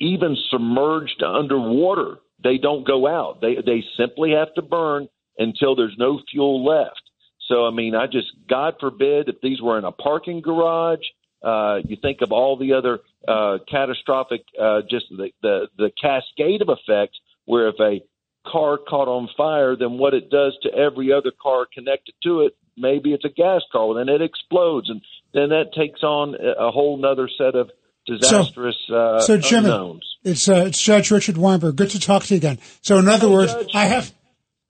[0.00, 3.40] even submerged underwater, they don't go out.
[3.40, 5.08] They they simply have to burn
[5.38, 7.02] until there's no fuel left.
[7.48, 11.04] So I mean, I just God forbid if these were in a parking garage.
[11.42, 16.62] Uh, you think of all the other uh, catastrophic, uh, just the, the the cascade
[16.62, 17.18] of effects.
[17.46, 18.00] Where if a
[18.46, 22.56] car caught on fire, then what it does to every other car connected to it,
[22.76, 25.00] maybe it's a gas car, well, then it explodes, and
[25.34, 27.70] then that takes on a whole nother set of
[28.18, 30.16] disastrous so, uh, so Jimmy, unknowns.
[30.22, 31.76] It's uh, it's Judge Richard Weinberg.
[31.76, 32.58] Good to talk to you again.
[32.82, 33.70] So in other words, Judge.
[33.74, 34.12] I have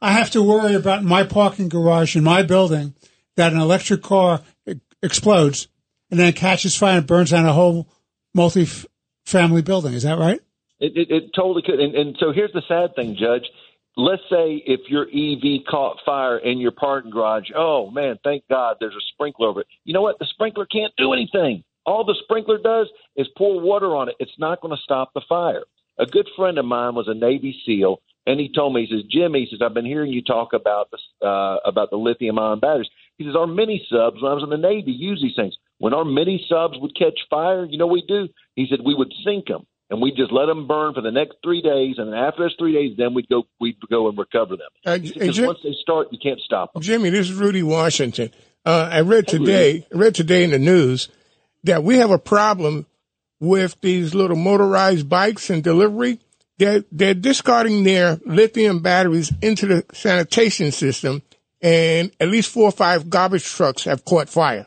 [0.01, 2.95] I have to worry about my parking garage in my building
[3.37, 4.43] that an electric car
[5.03, 5.69] explodes
[6.11, 7.89] and then catches fire and burns down a whole
[8.35, 9.95] multi-family building.
[9.95, 10.41] Is that right?
[10.79, 11.79] It, it, it totally could.
[11.79, 13.45] And, and so here's the sad thing, Judge.
[13.97, 18.77] Let's say if your EV caught fire in your parking garage, oh man, thank God
[18.81, 19.67] there's a sprinkler over it.
[19.85, 20.19] You know what?
[20.19, 21.65] The sprinkler can't do anything.
[21.87, 24.17] All the sprinkler does is pour water on it.
[24.21, 25.63] It's not going to stop the fire.
[25.99, 29.05] A good friend of mine was a Navy SEAL, and he told me, he says,
[29.11, 32.61] Jim, he says, I've been hearing you talk about the, uh, about the lithium ion
[32.61, 32.89] batteries.
[33.19, 35.55] He says, our mini subs, when I was in the Navy, use these things.
[35.79, 38.29] When our mini subs would catch fire, you know what we do?
[38.55, 41.37] He said, we would sink them and we just let them burn for the next
[41.43, 41.97] three days.
[41.99, 44.69] And after those three days, then we'd go we'd go and recover them.
[44.87, 46.83] Uh, Because Jim- once they start, you can't stop them.
[46.83, 48.31] Jimmy, this is Rudy Washington.
[48.65, 51.09] Uh, I read today, I read today in the news
[51.65, 52.87] that we have a problem
[53.41, 56.19] with these little motorized bikes and delivery.
[56.59, 61.23] They're, they're discarding their lithium batteries into the sanitation system,
[61.63, 64.67] and at least four or five garbage trucks have caught fire.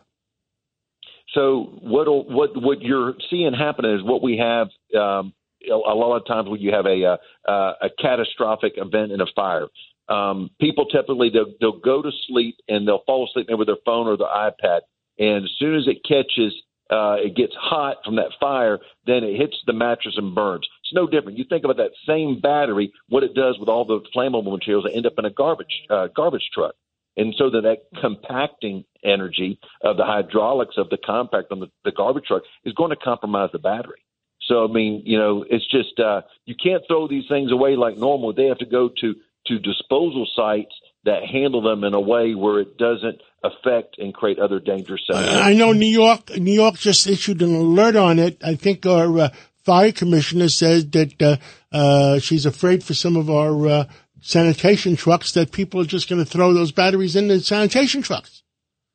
[1.33, 5.33] So what what what you're seeing happen is what we have um,
[5.67, 9.21] a a lot of times when you have a uh, uh, a catastrophic event in
[9.21, 9.67] a fire.
[10.09, 14.07] Um, people typically they'll, they'll go to sleep and they'll fall asleep with their phone
[14.07, 14.81] or their iPad,
[15.17, 16.53] and as soon as it catches,
[16.89, 20.67] uh, it gets hot from that fire, then it hits the mattress and burns.
[20.83, 21.37] It's no different.
[21.37, 24.95] You think about that same battery, what it does with all the flammable materials that
[24.95, 26.75] end up in a garbage uh, garbage truck.
[27.15, 31.91] And so that, that compacting energy of the hydraulics of the compact on the, the
[31.91, 34.03] garbage truck is going to compromise the battery.
[34.41, 37.97] So I mean, you know, it's just uh, you can't throw these things away like
[37.97, 38.33] normal.
[38.33, 39.15] They have to go to
[39.47, 40.73] to disposal sites
[41.05, 45.35] that handle them in a way where it doesn't affect and create other dangerous scenarios.
[45.35, 46.37] I know New York.
[46.37, 48.41] New York just issued an alert on it.
[48.43, 49.29] I think our uh,
[49.63, 51.37] fire commissioner says that uh,
[51.71, 53.85] uh, she's afraid for some of our uh,
[54.21, 58.43] sanitation trucks that people are just going to throw those batteries in the sanitation trucks.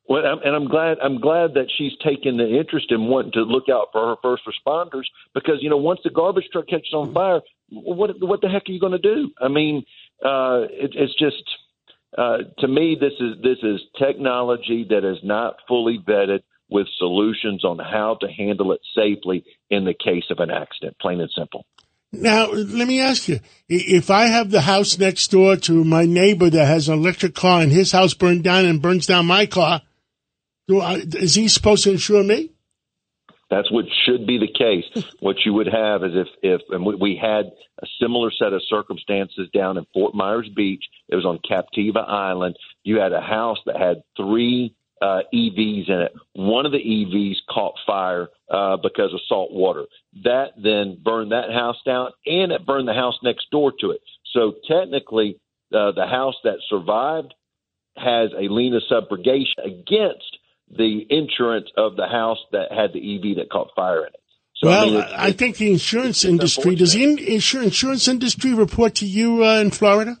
[0.07, 3.65] Well, and I'm glad I'm glad that she's taken the interest in wanting to look
[3.71, 5.03] out for her first responders
[5.35, 8.71] because you know once the garbage truck catches on fire, what what the heck are
[8.71, 9.29] you going to do?
[9.39, 9.85] I mean,
[10.25, 11.43] uh, it, it's just
[12.17, 17.65] uh, to me this is this is technology that is not fully vetted with solutions
[17.65, 20.95] on how to handle it safely in the case of an accident.
[20.99, 21.65] Plain and simple.
[22.11, 26.49] Now, let me ask you: if I have the house next door to my neighbor
[26.49, 29.81] that has an electric car and his house burned down and burns down my car,
[30.67, 32.51] do I, is he supposed to insure me?
[33.51, 35.05] That's what should be the case.
[35.19, 38.61] what you would have is if, if and we, we had a similar set of
[38.67, 40.83] circumstances down in Fort Myers Beach.
[41.09, 42.55] It was on Captiva Island.
[42.83, 46.13] You had a house that had three uh, EVs in it.
[46.33, 49.85] One of the EVs caught fire uh, because of salt water.
[50.23, 54.01] That then burned that house down, and it burned the house next door to it.
[54.33, 55.39] So technically,
[55.73, 57.33] uh, the house that survived
[57.95, 60.37] has a lien of subrogation against
[60.69, 64.19] the insurance of the house that had the EV that caught fire in it.
[64.55, 68.07] So, well, I mean, I, it's- think the insurance industry does the in, insur, insurance
[68.07, 70.17] industry report to you uh, in Florida?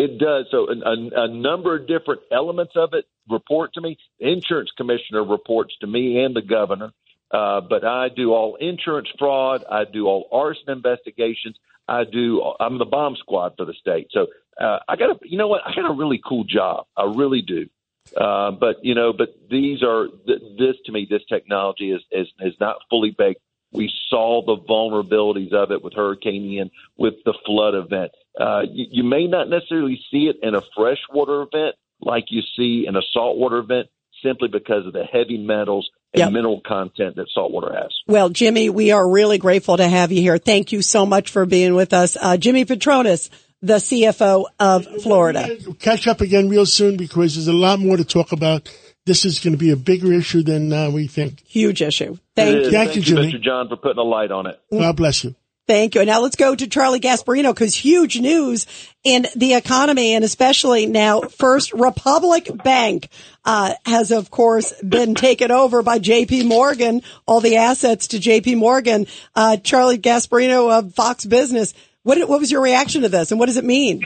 [0.00, 0.46] It does.
[0.50, 3.98] So a, a, number of different elements of it report to me.
[4.18, 6.92] The insurance commissioner reports to me and the governor.
[7.30, 9.62] Uh, but I do all insurance fraud.
[9.70, 11.56] I do all arson investigations.
[11.86, 12.42] I do.
[12.58, 14.06] I'm the bomb squad for the state.
[14.10, 15.18] So uh, I got a.
[15.22, 15.60] You know what?
[15.66, 16.86] I got a really cool job.
[16.96, 17.68] I really do.
[18.16, 21.06] Uh, but you know, but these are th- this to me.
[21.10, 23.42] This technology is is is not fully baked.
[23.70, 28.12] We saw the vulnerabilities of it with Hurricane Ian, with the flood event.
[28.38, 32.86] Uh, you, you may not necessarily see it in a freshwater event like you see
[32.86, 33.88] in a saltwater event,
[34.22, 36.32] simply because of the heavy metals and Yep.
[36.32, 37.90] mineral content that saltwater has.
[38.06, 40.38] Well, Jimmy, we are really grateful to have you here.
[40.38, 42.16] Thank you so much for being with us.
[42.20, 43.30] Uh, Jimmy Patronis,
[43.62, 45.56] the CFO of Florida.
[45.78, 48.68] Catch up again real soon because there's a lot more to talk about.
[49.06, 51.40] This is going to be a bigger issue than uh, we think.
[51.46, 52.12] Huge issue.
[52.12, 52.66] It Thank is.
[52.66, 52.72] you.
[52.72, 53.32] Thank you, Jimmy.
[53.32, 53.42] Mr.
[53.42, 54.60] John, for putting a light on it.
[54.70, 55.34] God bless you.
[55.70, 56.00] Thank you.
[56.00, 58.66] And now let's go to Charlie Gasparino because huge news
[59.04, 63.08] in the economy and especially now First Republic Bank
[63.44, 68.58] uh, has of course been taken over by JP Morgan, all the assets to JP
[68.58, 69.06] Morgan.
[69.36, 71.72] Uh, Charlie Gasparino of Fox Business.
[72.02, 74.02] What, what was your reaction to this and what does it mean?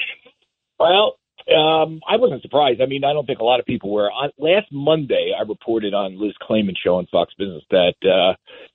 [0.79, 1.17] Well,
[1.49, 2.83] um, I wasn't surprised.
[2.83, 4.11] I mean, I don't think a lot of people were.
[4.11, 8.35] On, last Monday, I reported on Liz Claman's show on Fox Business that uh,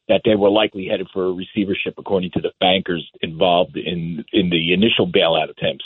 [0.10, 4.50] that they were likely headed for a receivership, according to the bankers involved in in
[4.50, 5.86] the initial bailout attempts.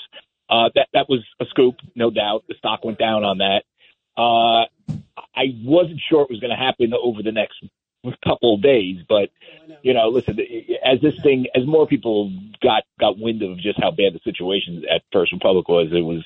[0.50, 2.44] Uh, that that was a scoop, no doubt.
[2.48, 3.64] The stock went down on that.
[4.18, 4.66] Uh,
[5.36, 7.64] I wasn't sure it was going to happen over the next
[8.24, 9.30] couple of days, but
[9.82, 10.38] you know, listen,
[10.84, 12.32] as this thing, as more people
[12.62, 16.24] got got wind of just how bad the situation at First Republic was, it was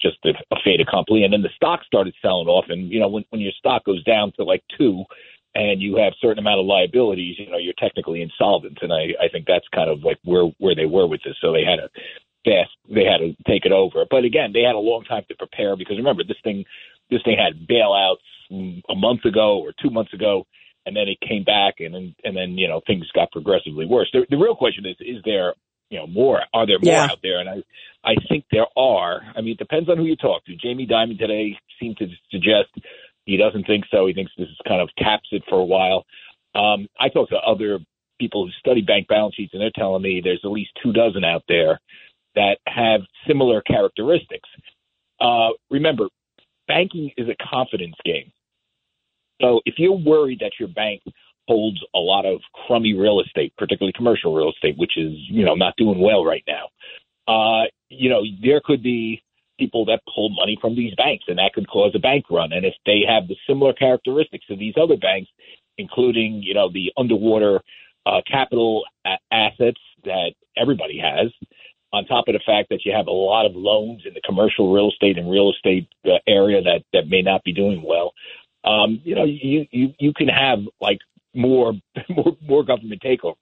[0.00, 1.24] just a, a fait accompli.
[1.24, 4.02] And then the stock started selling off, and you know, when when your stock goes
[4.04, 5.04] down to like two,
[5.54, 8.78] and you have certain amount of liabilities, you know, you're technically insolvent.
[8.82, 11.36] And I I think that's kind of like where where they were with this.
[11.40, 11.88] So they had to
[12.44, 14.04] fast, they had to take it over.
[14.10, 16.64] But again, they had a long time to prepare because remember this thing
[17.10, 20.46] this thing had bailouts a month ago or two months ago
[20.86, 24.08] and then it came back, and and, and then you know things got progressively worse.
[24.12, 25.54] The, the real question is: is there
[25.90, 26.42] you know more?
[26.54, 27.08] Are there more Yeah.
[27.10, 27.40] out there?
[27.40, 27.56] And I
[28.04, 29.20] I think there are.
[29.36, 30.56] I mean, it depends on who you talk to.
[30.56, 32.70] Jamie Dimon today seemed to suggest
[33.28, 34.06] he doesn't think so.
[34.06, 36.04] He thinks this is kind of caps it for a while.
[36.54, 37.78] Um, I talked to other
[38.18, 41.24] people who study bank balance sheets, and they're telling me there's at least two dozen
[41.24, 41.78] out there
[42.34, 44.48] that have similar characteristics.
[45.20, 46.08] Uh, remember,
[46.66, 48.32] banking is a confidence game.
[49.42, 51.02] So if you're worried that your bank
[51.46, 55.54] holds a lot of crummy real estate, particularly commercial real estate, which is you know
[55.54, 56.68] not doing well right now,
[57.28, 59.22] uh, you know there could be
[59.58, 62.52] people that pull money from these banks, and that could cause a bank run.
[62.52, 65.30] And if they have the similar characteristics of these other banks,
[65.76, 67.60] including you know the underwater
[68.06, 71.30] uh, capital a- assets that everybody has,
[71.92, 74.72] on top of the fact that you have a lot of loans in the commercial
[74.72, 78.12] real estate and real estate uh, area that that may not be doing well.
[78.64, 80.98] Um, you know, you you you can have like
[81.34, 81.72] more
[82.08, 83.36] more more government takeovers.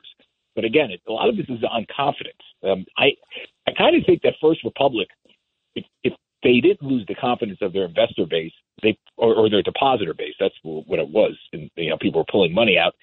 [0.54, 2.40] But again, it, a lot of this is on confidence.
[2.62, 3.12] Um, I
[3.66, 5.08] I kind of think that First Republic,
[5.76, 6.12] if if
[6.42, 10.34] they didn't lose the confidence of their investor base, they or, or their depositor base,
[10.40, 12.94] that's what it was, and you know people were pulling money out.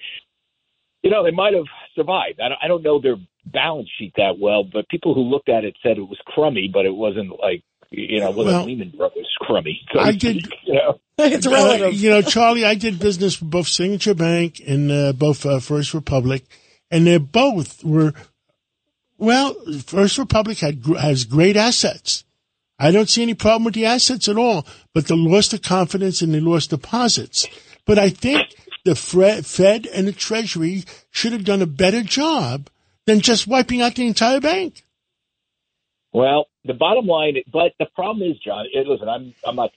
[1.02, 2.40] You know, they might have survived.
[2.40, 5.64] I don't, I don't know their balance sheet that well, but people who looked at
[5.64, 8.92] it said it was crummy, but it wasn't like you know, it wasn't Well, Lehman
[8.96, 9.80] Brothers crummy.
[9.92, 13.68] So I did- You know, It's Uh, you know, Charlie, I did business with both
[13.68, 16.44] Signature Bank and uh, both uh, First Republic,
[16.90, 18.14] and they both were
[19.18, 19.54] well.
[19.86, 22.24] First Republic had has great assets.
[22.78, 26.22] I don't see any problem with the assets at all, but they lost the confidence
[26.22, 27.46] and they lost deposits.
[27.86, 32.68] But I think the Fed and the Treasury should have done a better job
[33.06, 34.84] than just wiping out the entire bank.
[36.12, 38.66] Well, the bottom line, but the problem is, John.
[38.74, 39.70] Listen, I'm I'm not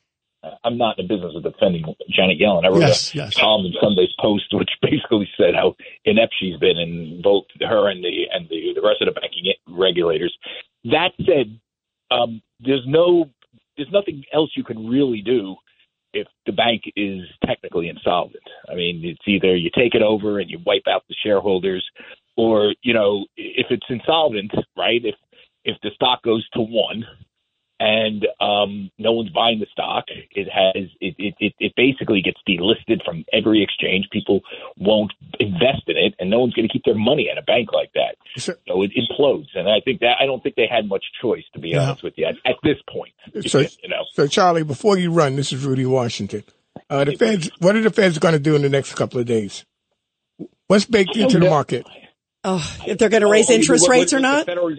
[0.64, 2.64] I'm not in the business of defending Janet Yellen.
[2.64, 3.36] I wrote Yes, a yes.
[3.36, 8.04] column in Sunday's Post, which basically said how inept she's been, and both her and
[8.04, 10.36] the and the, the rest of the banking regulators.
[10.86, 11.60] That said,
[12.12, 13.30] um, there's no
[13.76, 15.56] there's nothing else you can really do
[16.14, 18.44] if the bank is technically insolvent.
[18.72, 21.86] I mean, it's either you take it over and you wipe out the shareholders,
[22.36, 25.02] or you know, if it's insolvent, right?
[25.04, 25.16] If
[25.64, 27.06] if the stock goes to one
[27.80, 32.40] and um, no one's buying the stock, it has it, it, it, it basically gets
[32.48, 34.08] delisted from every exchange.
[34.12, 34.42] People
[34.78, 37.72] won't invest in it, and no one's going to keep their money at a bank
[37.74, 38.16] like that.
[38.38, 41.44] So- So it implodes, and I think that I don't think they had much choice,
[41.54, 41.84] to be Yeah.
[41.90, 43.14] honest with you, at, at this point.
[43.48, 46.44] So- you know, So, Charlie, before you run, this is Rudy Washington.
[46.90, 49.26] Uh, the Feds, what are the Feds going to do in the next couple of
[49.26, 49.66] days?
[50.68, 51.86] What's baked into the market?
[52.44, 54.46] Oh, if they're going to raise Oh, interest what- what- rates or what the not?
[54.46, 54.76] Federal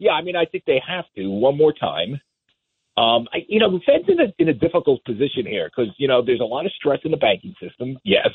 [0.00, 2.20] yeah, I mean, I think they have to one more time.
[2.98, 6.08] Um, I, you know, the Fed's in a in a difficult position here because you
[6.08, 7.96] know there's a lot of stress in the banking system.
[8.04, 8.30] Yes,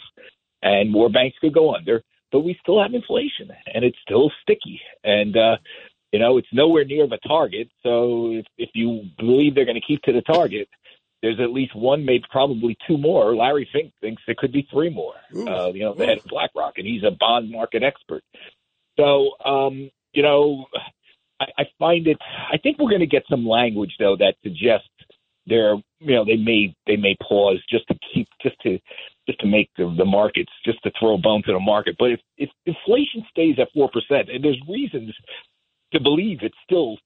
[0.61, 4.79] and more banks could go under, but we still have inflation, and it's still sticky,
[5.03, 5.57] and uh,
[6.13, 7.67] you know it's nowhere near the target.
[7.83, 10.69] So if if you believe they're going to keep to the target.
[11.21, 13.33] There's at least one, maybe probably two more.
[13.33, 15.13] Larry Fink thinks it could be three more.
[15.47, 18.25] Uh, you know, the head of BlackRock, and he's a bond market expert.
[18.99, 20.65] So, um, you know,
[21.39, 22.17] I, I find it.
[22.51, 24.87] I think we're going to get some language though that suggests
[25.45, 28.79] they're, you know, they may they may pause just to keep just to
[29.27, 31.95] just to make the, the markets just to throw a bone to the market.
[31.99, 35.13] But if if inflation stays at four percent, and there's reasons
[35.93, 36.97] to believe it's still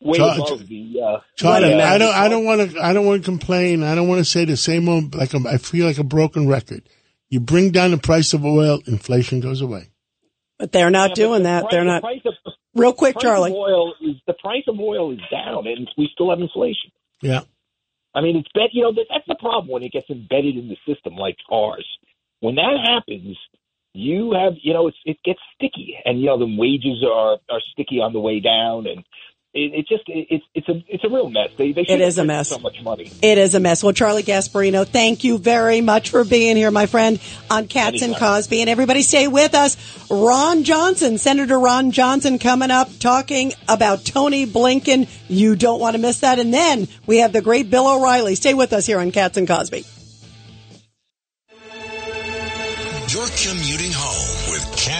[0.00, 1.00] way Char- above the.
[1.02, 3.82] Uh, Charlie, the, uh, I don't, I don't want to, I don't want to complain.
[3.82, 6.88] I don't want to say the same old, like I'm, feel like a broken record.
[7.30, 9.88] You bring down the price of oil, inflation goes away.
[10.58, 11.60] But they're not Yeah, doing the that.
[11.62, 12.02] price- They're the not.
[12.02, 12.34] price of-
[12.76, 13.52] Real quick, price Charlie.
[13.52, 16.90] Oil is the price of oil is down, and we still have inflation.
[17.22, 17.40] Yeah.
[18.14, 20.68] I mean, it's bet you know that, that's the problem when it gets embedded in
[20.68, 21.86] the system like ours.
[22.40, 23.36] When that happens,
[23.94, 27.60] you have you know it's, it gets sticky, and you know the wages are are
[27.72, 29.04] sticky on the way down, and
[29.56, 31.50] it, it just it, it's it's a it's a real mess.
[31.56, 32.50] They they should is a mess.
[32.50, 33.10] So much money.
[33.22, 33.82] It is a mess.
[33.82, 37.18] Well, Charlie Gasparino, thank you very much for being here, my friend,
[37.50, 38.60] on Cats and Cosby.
[38.60, 39.76] And everybody stay with us.
[40.10, 45.08] Ron Johnson, Senator Ron Johnson coming up talking about Tony Blinken.
[45.28, 46.38] You don't want to miss that.
[46.38, 48.34] And then we have the great Bill O'Reilly.
[48.34, 49.84] Stay with us here on Cats and Cosby.
[53.08, 53.95] You're commuting home with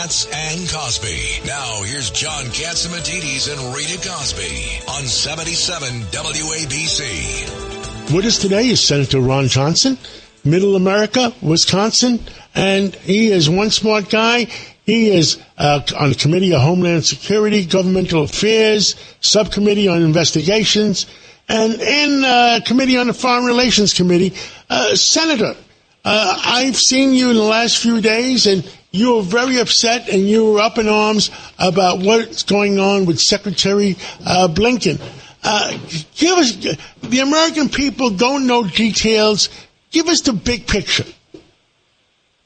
[0.06, 1.48] Cats and Cosby.
[1.48, 8.14] Now here's John Catsimatidis and Rita Cosby on 77 WABC.
[8.14, 9.98] With us today is Senator Ron Johnson,
[10.44, 12.20] Middle America, Wisconsin,
[12.54, 14.44] and he is one smart guy.
[14.84, 21.06] He is uh, on the Committee of Homeland Security, Governmental Affairs, Subcommittee on Investigations,
[21.48, 24.34] and in uh, Committee on the Foreign Relations Committee.
[24.70, 25.56] Uh, Senator,
[26.04, 28.62] uh, I've seen you in the last few days, and
[28.96, 33.20] you were very upset and you were up in arms about what's going on with
[33.20, 35.00] Secretary uh, Blinken.
[35.44, 35.78] Uh,
[36.16, 36.56] give us
[37.02, 39.48] the American people don't know details.
[39.90, 41.04] Give us the big picture.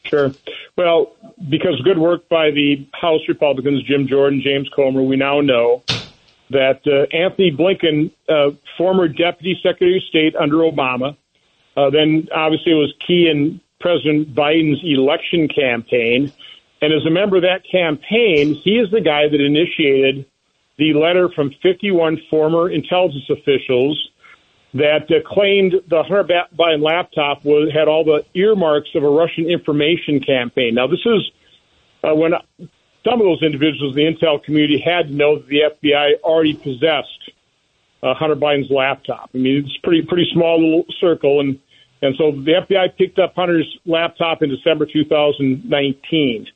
[0.05, 0.33] Sure.
[0.77, 1.15] Well,
[1.49, 5.83] because good work by the House Republicans, Jim Jordan, James Comer, we now know
[6.51, 11.17] that uh, Anthony Blinken, uh, former Deputy Secretary of State under Obama,
[11.77, 16.33] uh, then obviously was key in President Biden's election campaign.
[16.83, 20.27] And as a member of that campaign, he is the guy that initiated
[20.79, 24.11] the letter from 51 former intelligence officials
[24.73, 26.25] that uh, claimed the Hunter
[26.57, 30.75] Biden laptop was had all the earmarks of a Russian information campaign.
[30.75, 31.31] Now, this is
[32.05, 32.33] uh, when
[33.05, 36.55] some of those individuals in the intel community had to know that the FBI already
[36.55, 37.31] possessed
[38.03, 39.31] uh, Hunter Biden's laptop.
[39.35, 41.59] I mean, it's pretty pretty small little circle, and
[42.03, 46.47] and so the FBI picked up Hunter's laptop in December 2019.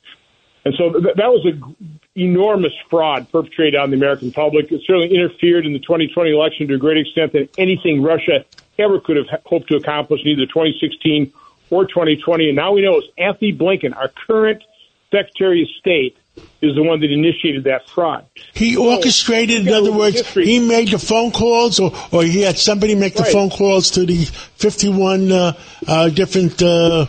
[0.65, 4.71] And so th- that was an enormous fraud perpetrated on the American public.
[4.71, 8.43] It certainly interfered in the 2020 election to a great extent than anything Russia
[8.79, 11.31] ever could have hoped to accomplish in either 2016
[11.69, 12.49] or 2020.
[12.49, 14.63] And now we know it's Anthony Blinken, our current
[15.11, 16.17] Secretary of State,
[16.61, 18.25] is the one that initiated that fraud.
[18.53, 20.45] He orchestrated, in other words, history.
[20.45, 24.05] he made the phone calls, or, or he had somebody make the phone calls to
[24.05, 25.53] the 51 uh,
[25.87, 27.05] uh, different uh,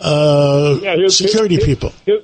[0.00, 1.92] uh, Yeah, his- security his- people.
[2.06, 2.20] His,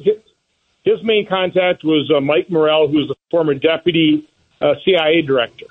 [0.84, 4.28] his, main contact was uh, Mike Morrell, who's the former deputy
[4.60, 5.66] uh, CIA director.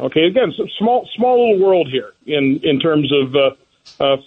[0.00, 3.56] Okay, again, small small little world here in in terms of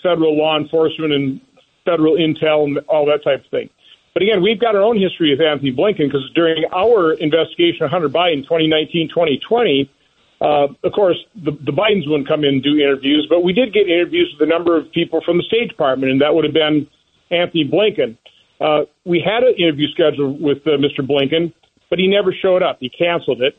[0.01, 1.41] federal law enforcement and
[1.83, 3.69] federal intel and all that type of thing.
[4.15, 7.91] But again, we've got our own history with Anthony Blinken because during our investigation of
[7.91, 9.91] Hunter Biden 2019 2020,
[10.39, 13.73] uh, of course, the, the Bidens wouldn't come in and do interviews, but we did
[13.73, 16.53] get interviews with a number of people from the State Department, and that would have
[16.53, 16.87] been
[17.29, 18.17] Anthony Blinken.
[18.61, 21.05] Uh, we had an interview scheduled with uh, Mr.
[21.05, 21.51] Blinken,
[21.89, 22.77] but he never showed up.
[22.79, 23.57] He canceled it.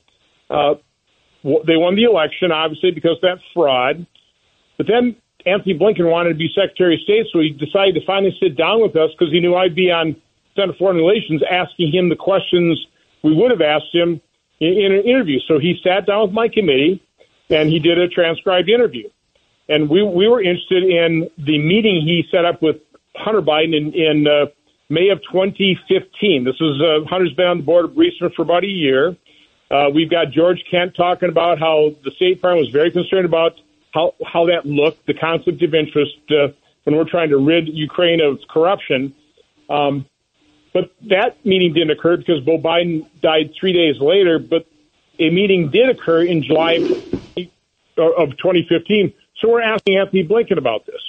[0.49, 0.77] Uh,
[1.67, 4.07] they won the election, obviously, because of that fraud.
[4.79, 8.35] But then Anthony Blinken wanted to be Secretary of State, so he decided to finally
[8.41, 10.17] sit down with us because he knew I'd be on
[10.57, 12.85] Senate Foreign Relations asking him the questions
[13.23, 14.21] we would have asked him
[14.61, 15.39] in, in an interview.
[15.47, 17.03] So he sat down with my committee
[17.51, 19.09] and he did a transcribed interview.
[19.69, 22.77] And we, we were interested in the meeting he set up with
[23.17, 24.47] Hunter Biden in, in uh,
[24.89, 26.45] May of 2015.
[26.45, 29.17] This is uh, Hunter's been on the board of Burisma for about a year.
[29.71, 33.55] Uh, we've got George Kent talking about how the State Department was very concerned about
[33.93, 36.49] how how that looked, the conflict of interest uh,
[36.85, 39.13] when we're trying to rid Ukraine of corruption.
[39.69, 40.07] Um,
[40.77, 44.39] but that meeting didn't occur because Beau Biden died three days later.
[44.39, 44.67] But
[45.19, 46.75] a meeting did occur in July
[47.97, 49.15] of 2015.
[49.41, 51.01] So we're asking Anthony Blinken about this.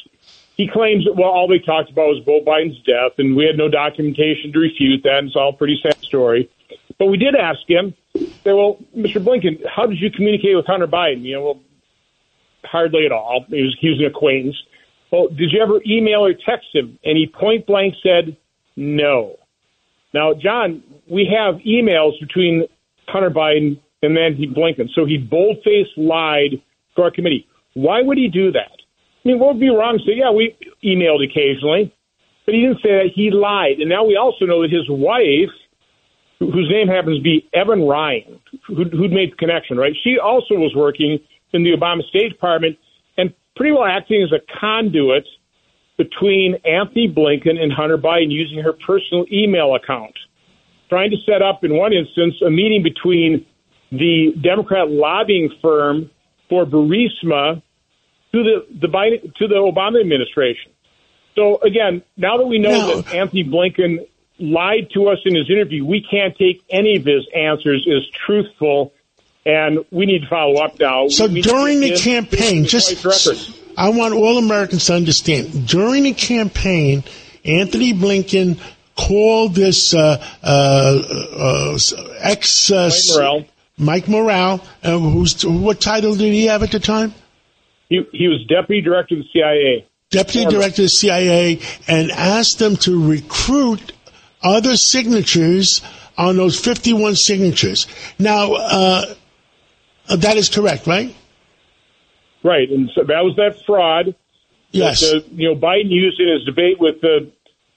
[0.55, 3.57] He claims that, well, all they talked about was Beau Biden's death, and we had
[3.57, 5.25] no documentation to refute that.
[5.25, 6.49] It's all a pretty sad story.
[6.97, 9.21] But we did ask him, say, well, Mr.
[9.21, 11.23] Blinken, how did you communicate with Hunter Biden?
[11.23, 11.59] You know, well,
[12.63, 13.43] hardly at all.
[13.49, 14.55] He was, he was an acquaintance.
[15.11, 16.97] Well, did you ever email or text him?
[17.03, 18.37] And he point blank said,
[18.77, 19.37] no.
[20.17, 22.63] Now, John, we have emails between
[23.07, 24.89] Hunter Biden and Anthony Blinken.
[24.95, 26.59] So he bold faced lied
[26.95, 27.45] to our committee.
[27.75, 28.71] Why would he do that?
[28.73, 31.93] I mean, what would be wrong say, yeah, we emailed occasionally,
[32.45, 33.09] but he didn't say that.
[33.13, 33.77] He lied.
[33.79, 35.53] And now we also know that his wife,
[36.39, 39.93] whose name happens to be Evan Ryan, who, who'd made the connection, right?
[40.03, 41.19] She also was working
[41.53, 42.75] in the Obama State Department
[43.17, 45.27] and pretty well acting as a conduit
[45.97, 50.13] between Anthony Blinken and Hunter Biden using her personal email account.
[50.89, 53.45] trying to set up, in one instance, a meeting between
[53.91, 56.09] the Democrat lobbying firm
[56.49, 57.61] for Burisma
[58.31, 60.71] to the, the Biden, to the Obama administration.
[61.35, 63.01] So again, now that we know No.
[63.01, 64.07] that Anthony Blinken
[64.39, 68.93] lied to us in his interview, we can't take any of his answers as truthful,
[69.45, 71.07] and we need to follow up now.
[71.09, 73.66] So We need to during the campaign, just.
[73.77, 75.67] I want all Americans to understand.
[75.67, 77.03] During the campaign,
[77.45, 78.59] Anthony Blinken
[78.95, 81.77] called this uh, uh, uh,
[82.19, 82.89] ex uh,
[83.77, 84.61] Mike Morrell.
[84.83, 87.13] Uh, who's what title did he have at the time?
[87.89, 89.87] He, he was deputy director of the CIA.
[90.09, 90.57] Deputy Former.
[90.57, 93.93] Director of the CIA, and asked them to recruit
[94.41, 95.81] other signatures
[96.17, 97.85] on those 51 signatures.
[98.17, 99.13] Now, uh,
[100.15, 101.15] that is correct, right?
[102.47, 104.15] Right, and so that was that fraud.
[104.71, 105.01] Yes.
[105.01, 107.29] That, uh, you know, Biden used in his debate with the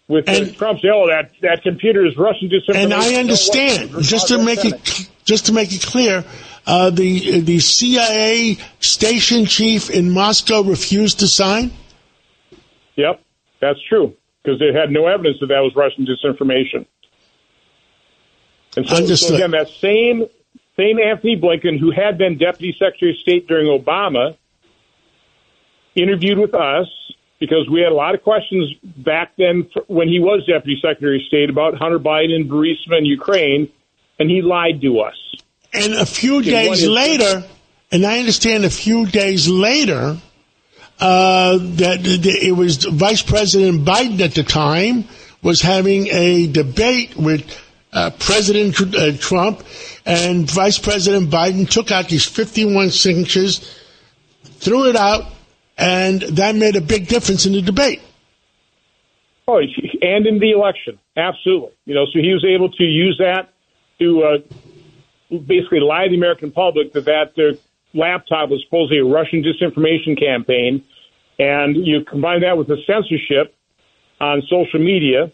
[0.07, 0.81] with uh, And- Trump.
[0.81, 3.93] Say, "Oh, that that computer is Russian disinformation." And I understand.
[3.93, 6.25] what- Just to make it just to make it clear,
[6.69, 11.73] uh, the the CIA station chief in Moscow refused to sign.
[12.95, 13.21] Yep,
[13.59, 14.15] that's true
[14.45, 16.87] because they had no evidence that that was Russian disinformation.
[18.77, 20.27] And so, so again, that same
[20.77, 24.37] same Anthony Blinken, who had been Deputy Secretary of State during Obama,
[26.03, 26.87] interviewed with us
[27.39, 31.23] because we had a lot of questions back then when he was Deputy Secretary of
[31.27, 33.69] State about Hunter Biden, Burisma, and Ukraine,
[34.19, 35.17] and he lied to us.
[35.73, 37.45] And a few days later,
[37.91, 40.19] and I understand a few days later,
[41.01, 45.05] uh, that that it was Vice President Biden at the time
[45.43, 47.59] was having a debate with
[47.93, 49.65] uh, President uh, Trump,
[50.05, 53.81] and Vice President Biden took out these 51 signatures,
[54.45, 55.25] threw it out,
[55.81, 58.03] and that made a big difference in the debate.
[59.49, 61.73] Oh, and in the election, absolutely.
[61.87, 63.49] You know, so he was able to use that
[63.99, 64.39] to uh,
[65.39, 67.55] basically lie to the American public that that their
[67.95, 70.85] laptop was supposedly a Russian disinformation campaign,
[71.39, 73.57] and you combine that with the censorship
[74.21, 75.33] on social media.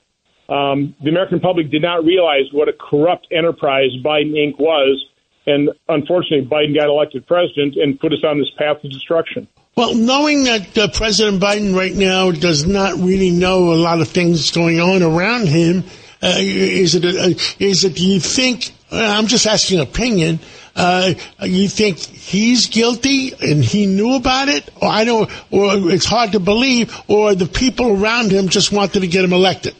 [0.48, 4.60] Um, the American public did not realize what a corrupt enterprise Biden Inc.
[4.60, 5.04] was,
[5.44, 9.48] and unfortunately, Biden got elected president and put us on this path to destruction.
[9.76, 14.08] Well, knowing that uh, President Biden right now does not really know a lot of
[14.08, 15.84] things going on around him,
[16.22, 17.04] uh, is it?
[17.04, 17.94] Uh, is it?
[17.94, 18.72] Do you think?
[18.90, 20.40] Uh, I'm just asking opinion.
[20.74, 21.12] Uh,
[21.42, 26.32] you think he's guilty and he knew about it, or I know, or it's hard
[26.32, 29.74] to believe, or the people around him just wanted to get him elected.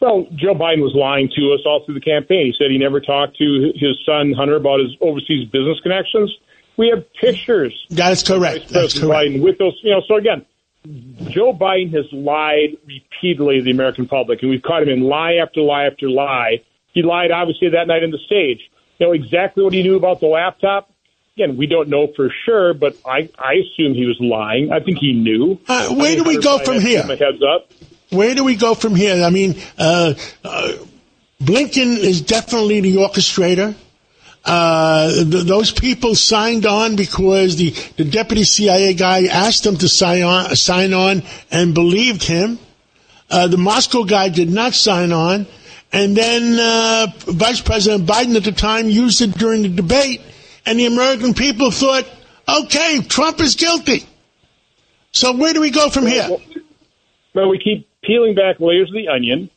[0.00, 2.46] Well, Joe Biden was lying to us all through the campaign.
[2.46, 6.32] He said he never talked to his son Hunter about his overseas business connections.
[6.78, 7.86] We have pictures.
[7.90, 8.64] That's correct.
[8.64, 9.32] Vice That's correct.
[9.32, 10.00] Biden with those, you know.
[10.06, 10.46] So again,
[11.30, 15.34] Joe Biden has lied repeatedly to the American public, and we've caught him in lie
[15.34, 16.62] after lie after lie.
[16.92, 18.60] He lied, obviously, that night on the stage.
[18.98, 20.90] You know exactly what he knew about the laptop.
[21.36, 24.72] Again, we don't know for sure, but I, I assume he was lying.
[24.72, 25.60] I think he knew.
[25.68, 27.02] Uh, where do we go from here?
[27.02, 27.70] heads up.
[28.10, 29.22] Where do we go from here?
[29.22, 30.14] I mean, uh,
[30.44, 30.72] uh,
[31.40, 33.74] Blinken is definitely the orchestrator.
[34.48, 39.88] Uh, th- those people signed on because the, the deputy CIA guy asked them to
[39.88, 42.58] sign on, sign on and believed him.
[43.30, 45.46] Uh, the Moscow guy did not sign on.
[45.92, 50.22] And then uh, Vice President Biden at the time used it during the debate,
[50.64, 52.06] and the American people thought,
[52.48, 54.06] okay, Trump is guilty.
[55.12, 56.28] So where do we go from here?
[57.34, 59.50] Well, we keep peeling back layers of the onion.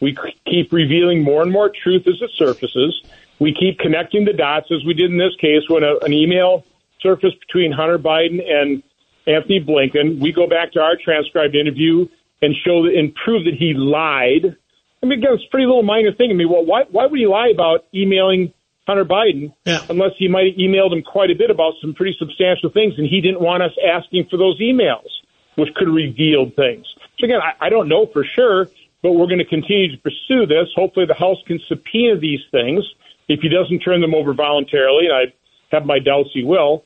[0.00, 0.16] We
[0.46, 3.02] keep revealing more and more truth as it surfaces.
[3.38, 6.64] We keep connecting the dots, as we did in this case when a, an email
[7.00, 8.82] surfaced between Hunter Biden and
[9.26, 10.20] Anthony Blinken.
[10.20, 12.06] We go back to our transcribed interview
[12.40, 14.56] and show that, and prove that he lied.
[15.02, 16.30] I mean, again, it's a pretty little minor thing.
[16.30, 18.52] I mean, well, why, why would he lie about emailing
[18.86, 19.84] Hunter Biden Yeah.
[19.88, 23.06] unless he might have emailed him quite a bit about some pretty substantial things, and
[23.06, 25.08] he didn't want us asking for those emails,
[25.56, 26.86] which could reveal things.
[27.18, 28.68] So again, I, I don't know for sure,
[29.02, 30.68] but we're going to continue to pursue this.
[30.74, 32.84] Hopefully, the House can subpoena these things
[33.28, 35.32] if he doesn't turn them over voluntarily, and I
[35.74, 36.84] have my doubts he will.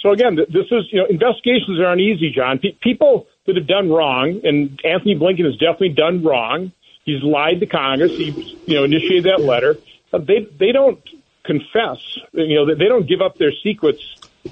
[0.00, 2.58] So again, th- this is you know investigations aren't easy, John.
[2.58, 6.72] Pe- people that have done wrong, and Anthony Blinken has definitely done wrong.
[7.04, 8.12] He's lied to Congress.
[8.12, 9.76] He you know initiated that letter.
[10.12, 11.00] Uh, they they don't
[11.44, 11.98] confess.
[12.32, 14.02] You know they, they don't give up their secrets.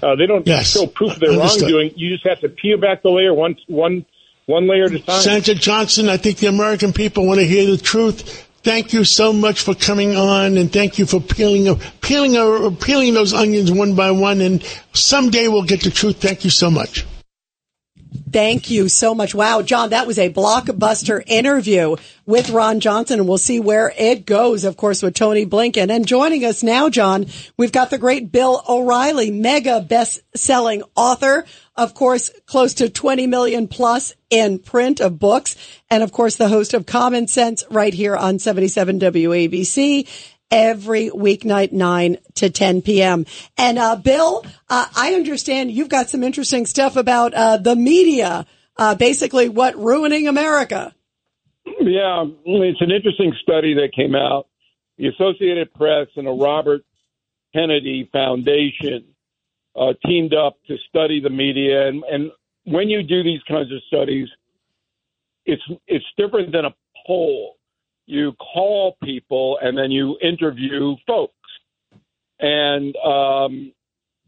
[0.03, 0.72] Uh, they don't Yes.
[0.72, 1.62] show proof of their Understood.
[1.62, 1.93] wrongdoing.
[1.97, 4.05] You just have to peel back the layer one one
[4.47, 5.20] one layer at a time.
[5.20, 8.49] Senator Johnson, I think the American people want to hear the truth.
[8.65, 13.12] Thank you so much for coming on, and thank you for peeling peeling uh, peeling
[13.12, 14.41] those onions one by one.
[14.41, 16.17] And someday we'll get the truth.
[16.17, 17.05] Thank you so much.
[18.31, 19.35] Thank you so much.
[19.35, 21.97] Wow, John, that was a blockbuster interview
[22.27, 25.91] with Ron Johnson, and we'll see where it goes, of course, with Tony Blinken.
[25.91, 31.45] And joining us now, John, we've got the great Bill O'Reilly, mega best selling author.
[31.77, 35.57] Of course, close to 20 million plus in print of books.
[35.91, 40.09] And of course, the host of Common Sense right here on 77 WABC
[40.51, 43.27] every weeknight, 9 to 10 p.m.
[43.57, 48.47] And, uh, Bill, uh, I understand you've got some interesting stuff about, uh, the media,
[48.77, 50.95] uh, basically what ruining America.
[51.67, 54.49] Yeah, it's an interesting study that came out.
[54.99, 56.83] The Associated Press and a Robert
[57.55, 59.05] Kennedy Foundation
[59.77, 62.31] uh, teamed up to study the media, and, and
[62.65, 64.29] when you do these kinds of studies,
[65.47, 66.75] it's it's different than a
[67.07, 67.57] poll
[68.07, 71.35] you call people and then you interview folks
[72.39, 73.73] and um,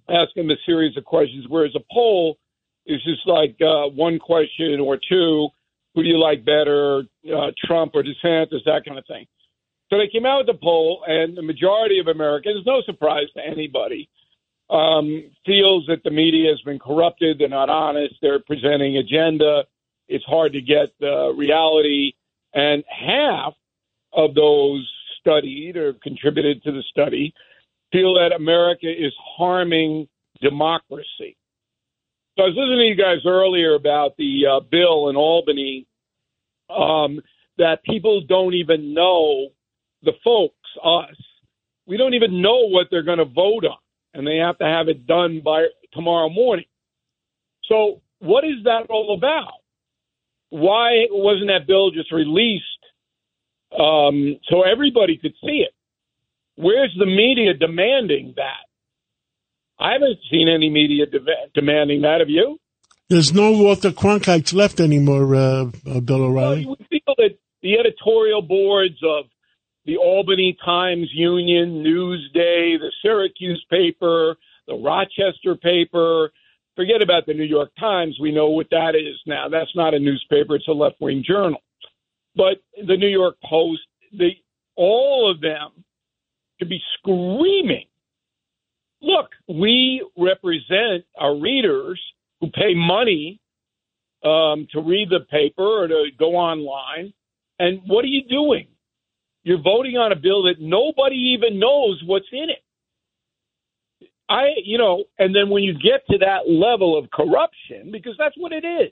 [0.08, 1.46] ask them a series of questions.
[1.48, 2.38] Whereas a poll
[2.86, 5.48] is just like uh, one question or two
[5.94, 7.04] who do you like better,
[7.34, 9.26] uh, Trump or DeSantis, that kind of thing.
[9.90, 13.42] So they came out with a poll, and the majority of Americans, no surprise to
[13.44, 14.08] anybody,
[14.68, 17.38] um, feels that the media has been corrupted.
[17.38, 18.16] They're not honest.
[18.20, 19.62] They're presenting agenda.
[20.08, 22.12] It's hard to get the reality.
[22.52, 23.54] And half
[24.16, 24.88] of those
[25.20, 27.32] studied or contributed to the study
[27.92, 30.08] feel that America is harming
[30.40, 31.36] democracy.
[32.36, 35.86] So I was listening to you guys earlier about the uh, bill in Albany
[36.68, 37.20] um,
[37.58, 39.48] that people don't even know,
[40.02, 40.54] the folks,
[40.84, 41.16] us,
[41.86, 43.78] we don't even know what they're going to vote on,
[44.12, 46.66] and they have to have it done by tomorrow morning.
[47.64, 49.60] So, what is that all about?
[50.50, 52.64] Why wasn't that bill just released
[53.78, 55.72] um, so everybody could see it.
[56.56, 58.64] Where's the media demanding that?
[59.78, 61.20] I haven't seen any media de-
[61.54, 62.20] demanding that.
[62.20, 62.58] of you?
[63.08, 66.66] There's no Walter Cronkites left anymore, uh, uh, Bill O'Reilly.
[66.66, 69.26] Well, you feel that the editorial boards of
[69.84, 76.30] the Albany Times Union, Newsday, the Syracuse paper, the Rochester paper.
[76.74, 78.18] Forget about the New York Times.
[78.20, 79.48] We know what that is now.
[79.48, 81.60] That's not a newspaper, it's a left wing journal.
[82.36, 83.82] But the New York Post,
[84.12, 84.30] the
[84.76, 85.84] all of them
[86.60, 87.86] to be screaming,
[89.00, 92.00] look, we represent our readers
[92.40, 93.40] who pay money
[94.24, 97.12] um, to read the paper or to go online.
[97.58, 98.66] And what are you doing?
[99.44, 102.62] You're voting on a bill that nobody even knows what's in it.
[104.28, 108.34] I, you know, and then when you get to that level of corruption, because that's
[108.36, 108.90] what it is,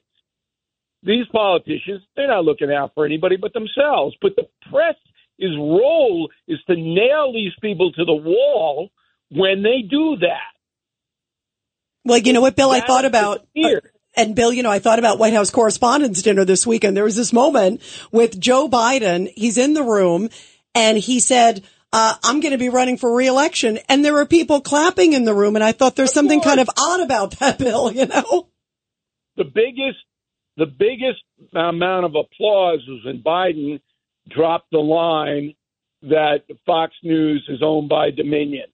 [1.05, 4.17] these politicians, they're not looking out for anybody but themselves.
[4.21, 4.97] But the press,
[5.39, 8.91] his role is to nail these people to the wall
[9.31, 10.55] when they do that.
[12.05, 13.47] Well, you know what, Bill, I thought about.
[13.57, 13.81] Uh,
[14.17, 16.97] and Bill, you know, I thought about White House Correspondents' Dinner this weekend.
[16.97, 17.81] There was this moment
[18.13, 19.33] with Joe Biden.
[19.35, 20.29] He's in the room
[20.75, 23.79] and he said, uh, I'm going to be running for reelection.
[23.89, 25.57] And there were people clapping in the room.
[25.57, 28.49] And I thought there's something kind of odd about that, Bill, you know?
[29.37, 29.99] The biggest
[30.57, 31.23] the biggest
[31.55, 33.81] amount of applause was when Biden
[34.29, 35.55] dropped the line
[36.03, 38.67] that Fox News is owned by Dominion.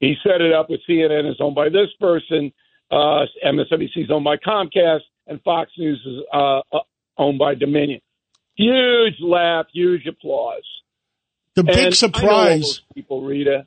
[0.00, 2.52] He set it up with CNN is owned by this person,
[2.90, 6.80] uh, MSNBC is owned by Comcast, and Fox News is uh, uh,
[7.16, 8.00] owned by Dominion.
[8.56, 10.64] Huge laugh, huge applause.
[11.54, 12.80] The big and surprise.
[12.94, 13.66] people, Rita.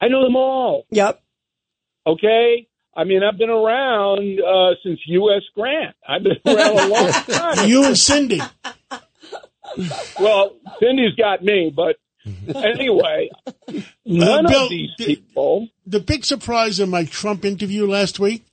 [0.00, 0.86] I know them all.
[0.90, 1.22] Yep.
[2.06, 2.68] Okay.
[2.96, 5.42] I mean, I've been around uh, since U.S.
[5.54, 5.96] Grant.
[6.08, 7.68] I've been around a long time.
[7.68, 8.40] you and Cindy.
[10.20, 11.96] well, Cindy's got me, but
[12.54, 13.30] anyway,
[14.04, 15.68] none uh, Bill, of these people.
[15.84, 18.44] The, the, big surprise in my Trump interview last week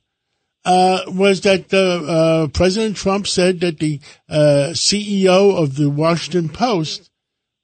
[0.64, 7.10] uh, was that uh, President Trump said that the uh, CEO of the Washington Post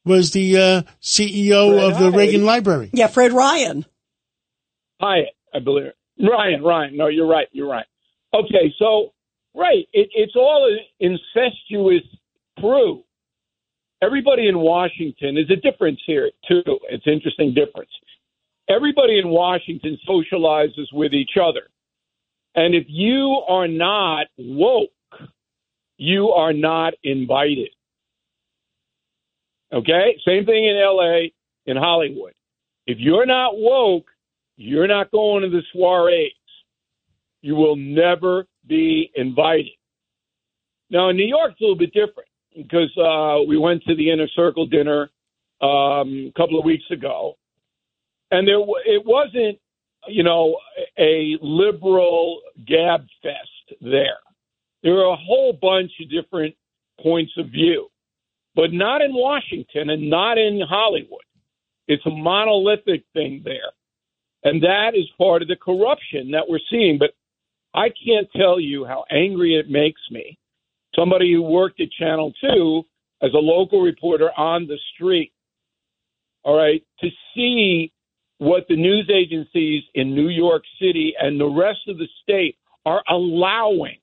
[0.04, 2.16] was the uh, CEO Fred of the Hiatt.
[2.16, 2.90] Reagan Library.
[2.92, 3.84] Yeah, Fred Ryan.
[5.00, 5.92] Hiatt, I believe.
[6.20, 6.96] Ryan, Ryan.
[6.96, 7.48] No, you're right.
[7.52, 7.86] You're right.
[8.34, 9.12] Okay, so
[9.54, 12.04] right, it, it's all an incestuous
[12.58, 13.02] crew.
[14.02, 16.62] Everybody in Washington is a difference here too.
[16.90, 17.90] It's an interesting difference.
[18.68, 21.68] Everybody in Washington socializes with each other,
[22.54, 24.90] and if you are not woke,
[25.96, 27.70] you are not invited.
[29.72, 31.32] Okay, same thing in L.A.
[31.66, 32.34] in Hollywood.
[32.86, 34.06] If you're not woke,
[34.58, 36.32] you're not going to the soirees.
[37.42, 39.70] You will never be invited.
[40.90, 44.10] Now, in New York, it's a little bit different because uh, we went to the
[44.10, 45.10] inner circle dinner
[45.62, 47.36] um, a couple of weeks ago,
[48.32, 49.58] and there it wasn't,
[50.08, 50.58] you know,
[50.98, 54.18] a liberal gab fest there.
[54.82, 56.54] There are a whole bunch of different
[57.00, 57.88] points of view,
[58.56, 61.22] but not in Washington and not in Hollywood.
[61.86, 63.72] It's a monolithic thing there.
[64.44, 66.98] And that is part of the corruption that we're seeing.
[66.98, 67.10] But
[67.74, 70.38] I can't tell you how angry it makes me.
[70.94, 72.82] Somebody who worked at Channel 2
[73.22, 75.32] as a local reporter on the street,
[76.44, 77.92] all right, to see
[78.38, 83.02] what the news agencies in New York City and the rest of the state are
[83.08, 83.98] allowing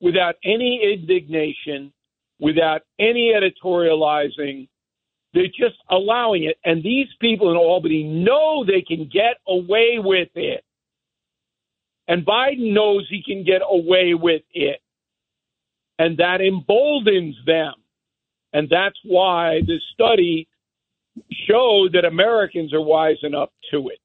[0.00, 1.92] without any indignation,
[2.38, 4.68] without any editorializing.
[5.32, 6.56] They're just allowing it.
[6.64, 10.64] And these people in Albany know they can get away with it.
[12.08, 14.80] And Biden knows he can get away with it.
[15.98, 17.74] And that emboldens them.
[18.52, 20.48] And that's why this study
[21.46, 23.98] showed that Americans are wising up to it.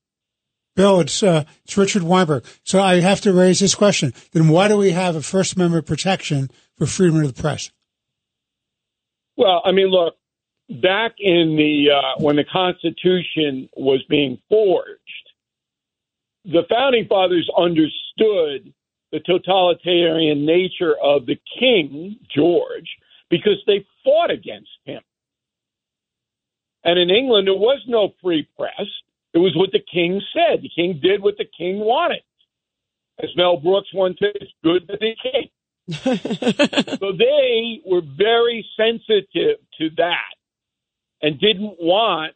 [0.76, 2.44] Bill, it's uh, it's Richard Weinberg.
[2.64, 5.86] So I have to raise this question: Then why do we have a First Amendment
[5.86, 7.72] protection for freedom of the press?
[9.38, 10.16] Well, I mean, look,
[10.70, 15.00] back in the uh, when the Constitution was being forged,
[16.46, 18.74] the founding fathers understood
[19.12, 22.90] the totalitarian nature of the King George
[23.30, 25.02] because they fought against him.
[26.84, 28.86] And in England, there was no free press.
[29.34, 30.62] It was what the king said.
[30.62, 32.22] The king did what the king wanted.
[33.22, 35.50] As Mel Brooks once said, it's good to be king.
[37.00, 40.35] so they were very sensitive to that
[41.22, 42.34] and didn't want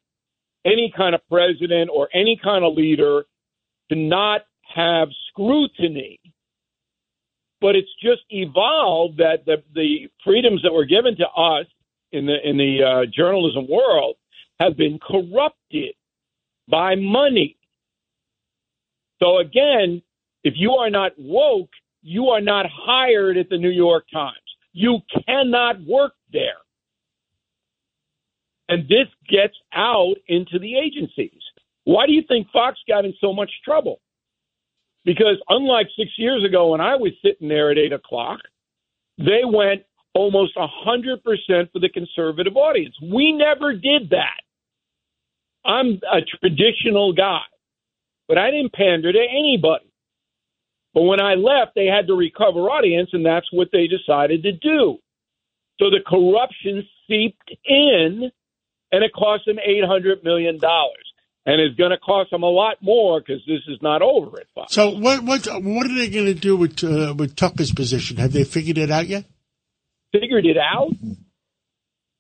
[0.66, 3.24] any kind of president or any kind of leader
[3.90, 4.42] to not
[4.76, 6.20] have scrutiny.
[7.62, 11.66] But it's just evolved that the, the freedoms that were given to us
[12.12, 14.16] in the in the uh, journalism world
[14.60, 15.94] have been corrupted
[16.68, 17.58] by money.
[19.22, 20.02] So again,
[20.44, 21.70] if you are not woke,
[22.02, 24.38] you are not hired at the New York Times.
[24.72, 26.58] You cannot work there.
[28.70, 31.42] And this gets out into the agencies.
[31.84, 34.00] Why do you think Fox got in so much trouble?
[35.06, 38.40] Because unlike six years ago when I was sitting there at eight o'clock,
[39.18, 40.72] they went almost 100%
[41.72, 42.96] for the conservative audience.
[43.02, 44.40] We never did that.
[45.66, 47.42] I'm a traditional guy,
[48.28, 49.92] but I didn't pander to anybody.
[50.94, 54.52] But when I left, they had to recover audience, and that's what they decided to
[54.52, 54.98] do.
[55.80, 58.32] So the corruption seeped in,
[58.92, 60.60] and it cost them $800 million.
[61.46, 64.48] And it's going to cost them a lot more because this is not over at
[64.54, 64.74] Fox.
[64.74, 68.18] So what what what are they going to do with uh, with Tucker's position?
[68.18, 69.26] Have they figured it out yet?
[70.12, 70.92] Figured it out?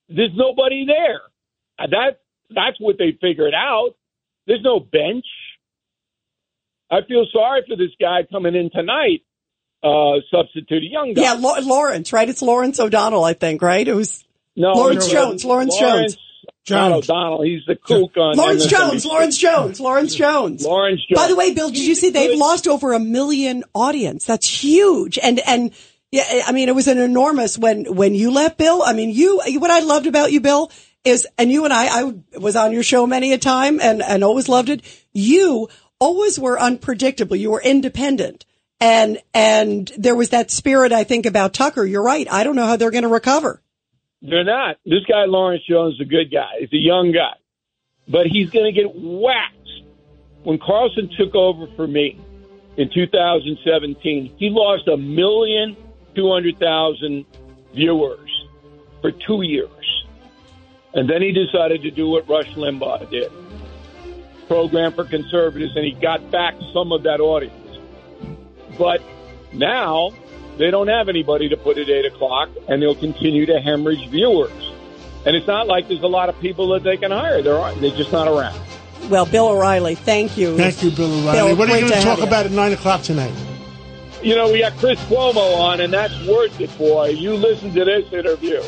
[0.08, 1.22] There's nobody there.
[1.78, 3.92] That that's what they figured out.
[4.48, 5.26] There's no bench.
[6.92, 9.22] I feel sorry for this guy coming in tonight,
[9.84, 11.22] uh, substitute a young guy.
[11.22, 12.28] Yeah, Lo- Lawrence, right?
[12.28, 13.88] It's Lawrence O'Donnell, I think, right?
[13.88, 14.24] It was
[14.56, 15.46] no, Lawrence no, Jones.
[15.46, 16.18] Lawrence, Lawrence Jones.
[16.70, 17.44] John O'Donnell.
[17.44, 18.66] He's the kook on Lawrence.
[18.66, 19.06] Jones.
[19.06, 19.80] Lawrence Jones.
[19.80, 20.66] Lawrence Jones.
[20.66, 21.20] Lawrence Jones.
[21.20, 24.26] By the way, Bill, did you see they've lost over a million audience?
[24.26, 25.18] That's huge.
[25.18, 25.72] And and
[26.12, 28.82] yeah, I mean, it was an enormous when when you left, Bill.
[28.84, 30.72] I mean, you what I loved about you, Bill,
[31.04, 34.24] is and you and I, I was on your show many a time and and
[34.24, 34.82] always loved it.
[35.14, 37.36] You always were unpredictable.
[37.36, 38.46] You were independent.
[38.82, 41.86] And and there was that spirit I think about Tucker.
[41.86, 42.32] You're right.
[42.32, 43.62] I don't know how they're going to recover.
[44.22, 44.78] They're not.
[44.86, 46.60] This guy Lawrence Jones is a good guy.
[46.60, 47.36] He's a young guy,
[48.08, 49.56] but he's going to get whacked.
[50.44, 52.20] When Carlson took over for me
[52.78, 55.76] in 2017, he lost a million
[56.16, 57.26] two hundred thousand
[57.74, 58.48] viewers
[59.02, 60.06] for two years,
[60.94, 63.32] and then he decided to do what Rush Limbaugh did,
[64.48, 67.54] program for conservatives, and he got back some of that audience.
[68.78, 69.02] But
[69.54, 70.12] now
[70.60, 74.52] they don't have anybody to put at 8 o'clock, and they'll continue to hemorrhage viewers.
[75.26, 77.42] And it's not like there's a lot of people that they can hire.
[77.42, 78.60] They're, they're just not around.
[79.10, 80.56] Well, Bill O'Reilly, thank you.
[80.58, 81.50] Thank you, Bill O'Reilly.
[81.50, 82.26] Bill, what are you going to to talk have you.
[82.26, 83.34] about at 9 o'clock tonight?
[84.22, 87.08] You know, we got Chris Cuomo on, and that's worth it, boy.
[87.08, 88.62] You listen to this interview.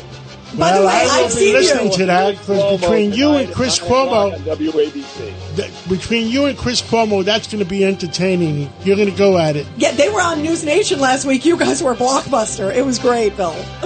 [0.58, 1.96] By the well, way, I will I've be seen listening you.
[1.96, 5.56] to that because between you and Chris Cuomo, WABC.
[5.56, 8.70] th- between you and Chris Cuomo, that's going to be entertaining.
[8.84, 9.66] You're going to go at it.
[9.78, 11.46] Yeah, they were on News Nation last week.
[11.46, 12.74] You guys were a blockbuster.
[12.74, 13.52] It was great, Bill.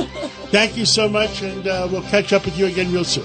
[0.50, 3.24] Thank you so much, and uh, we'll catch up with you again real soon.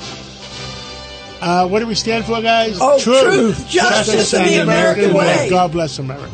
[1.42, 2.78] Uh, what do we stand for, guys?
[2.80, 5.48] Oh, truth, justice, and the American way.
[5.50, 6.30] God bless America.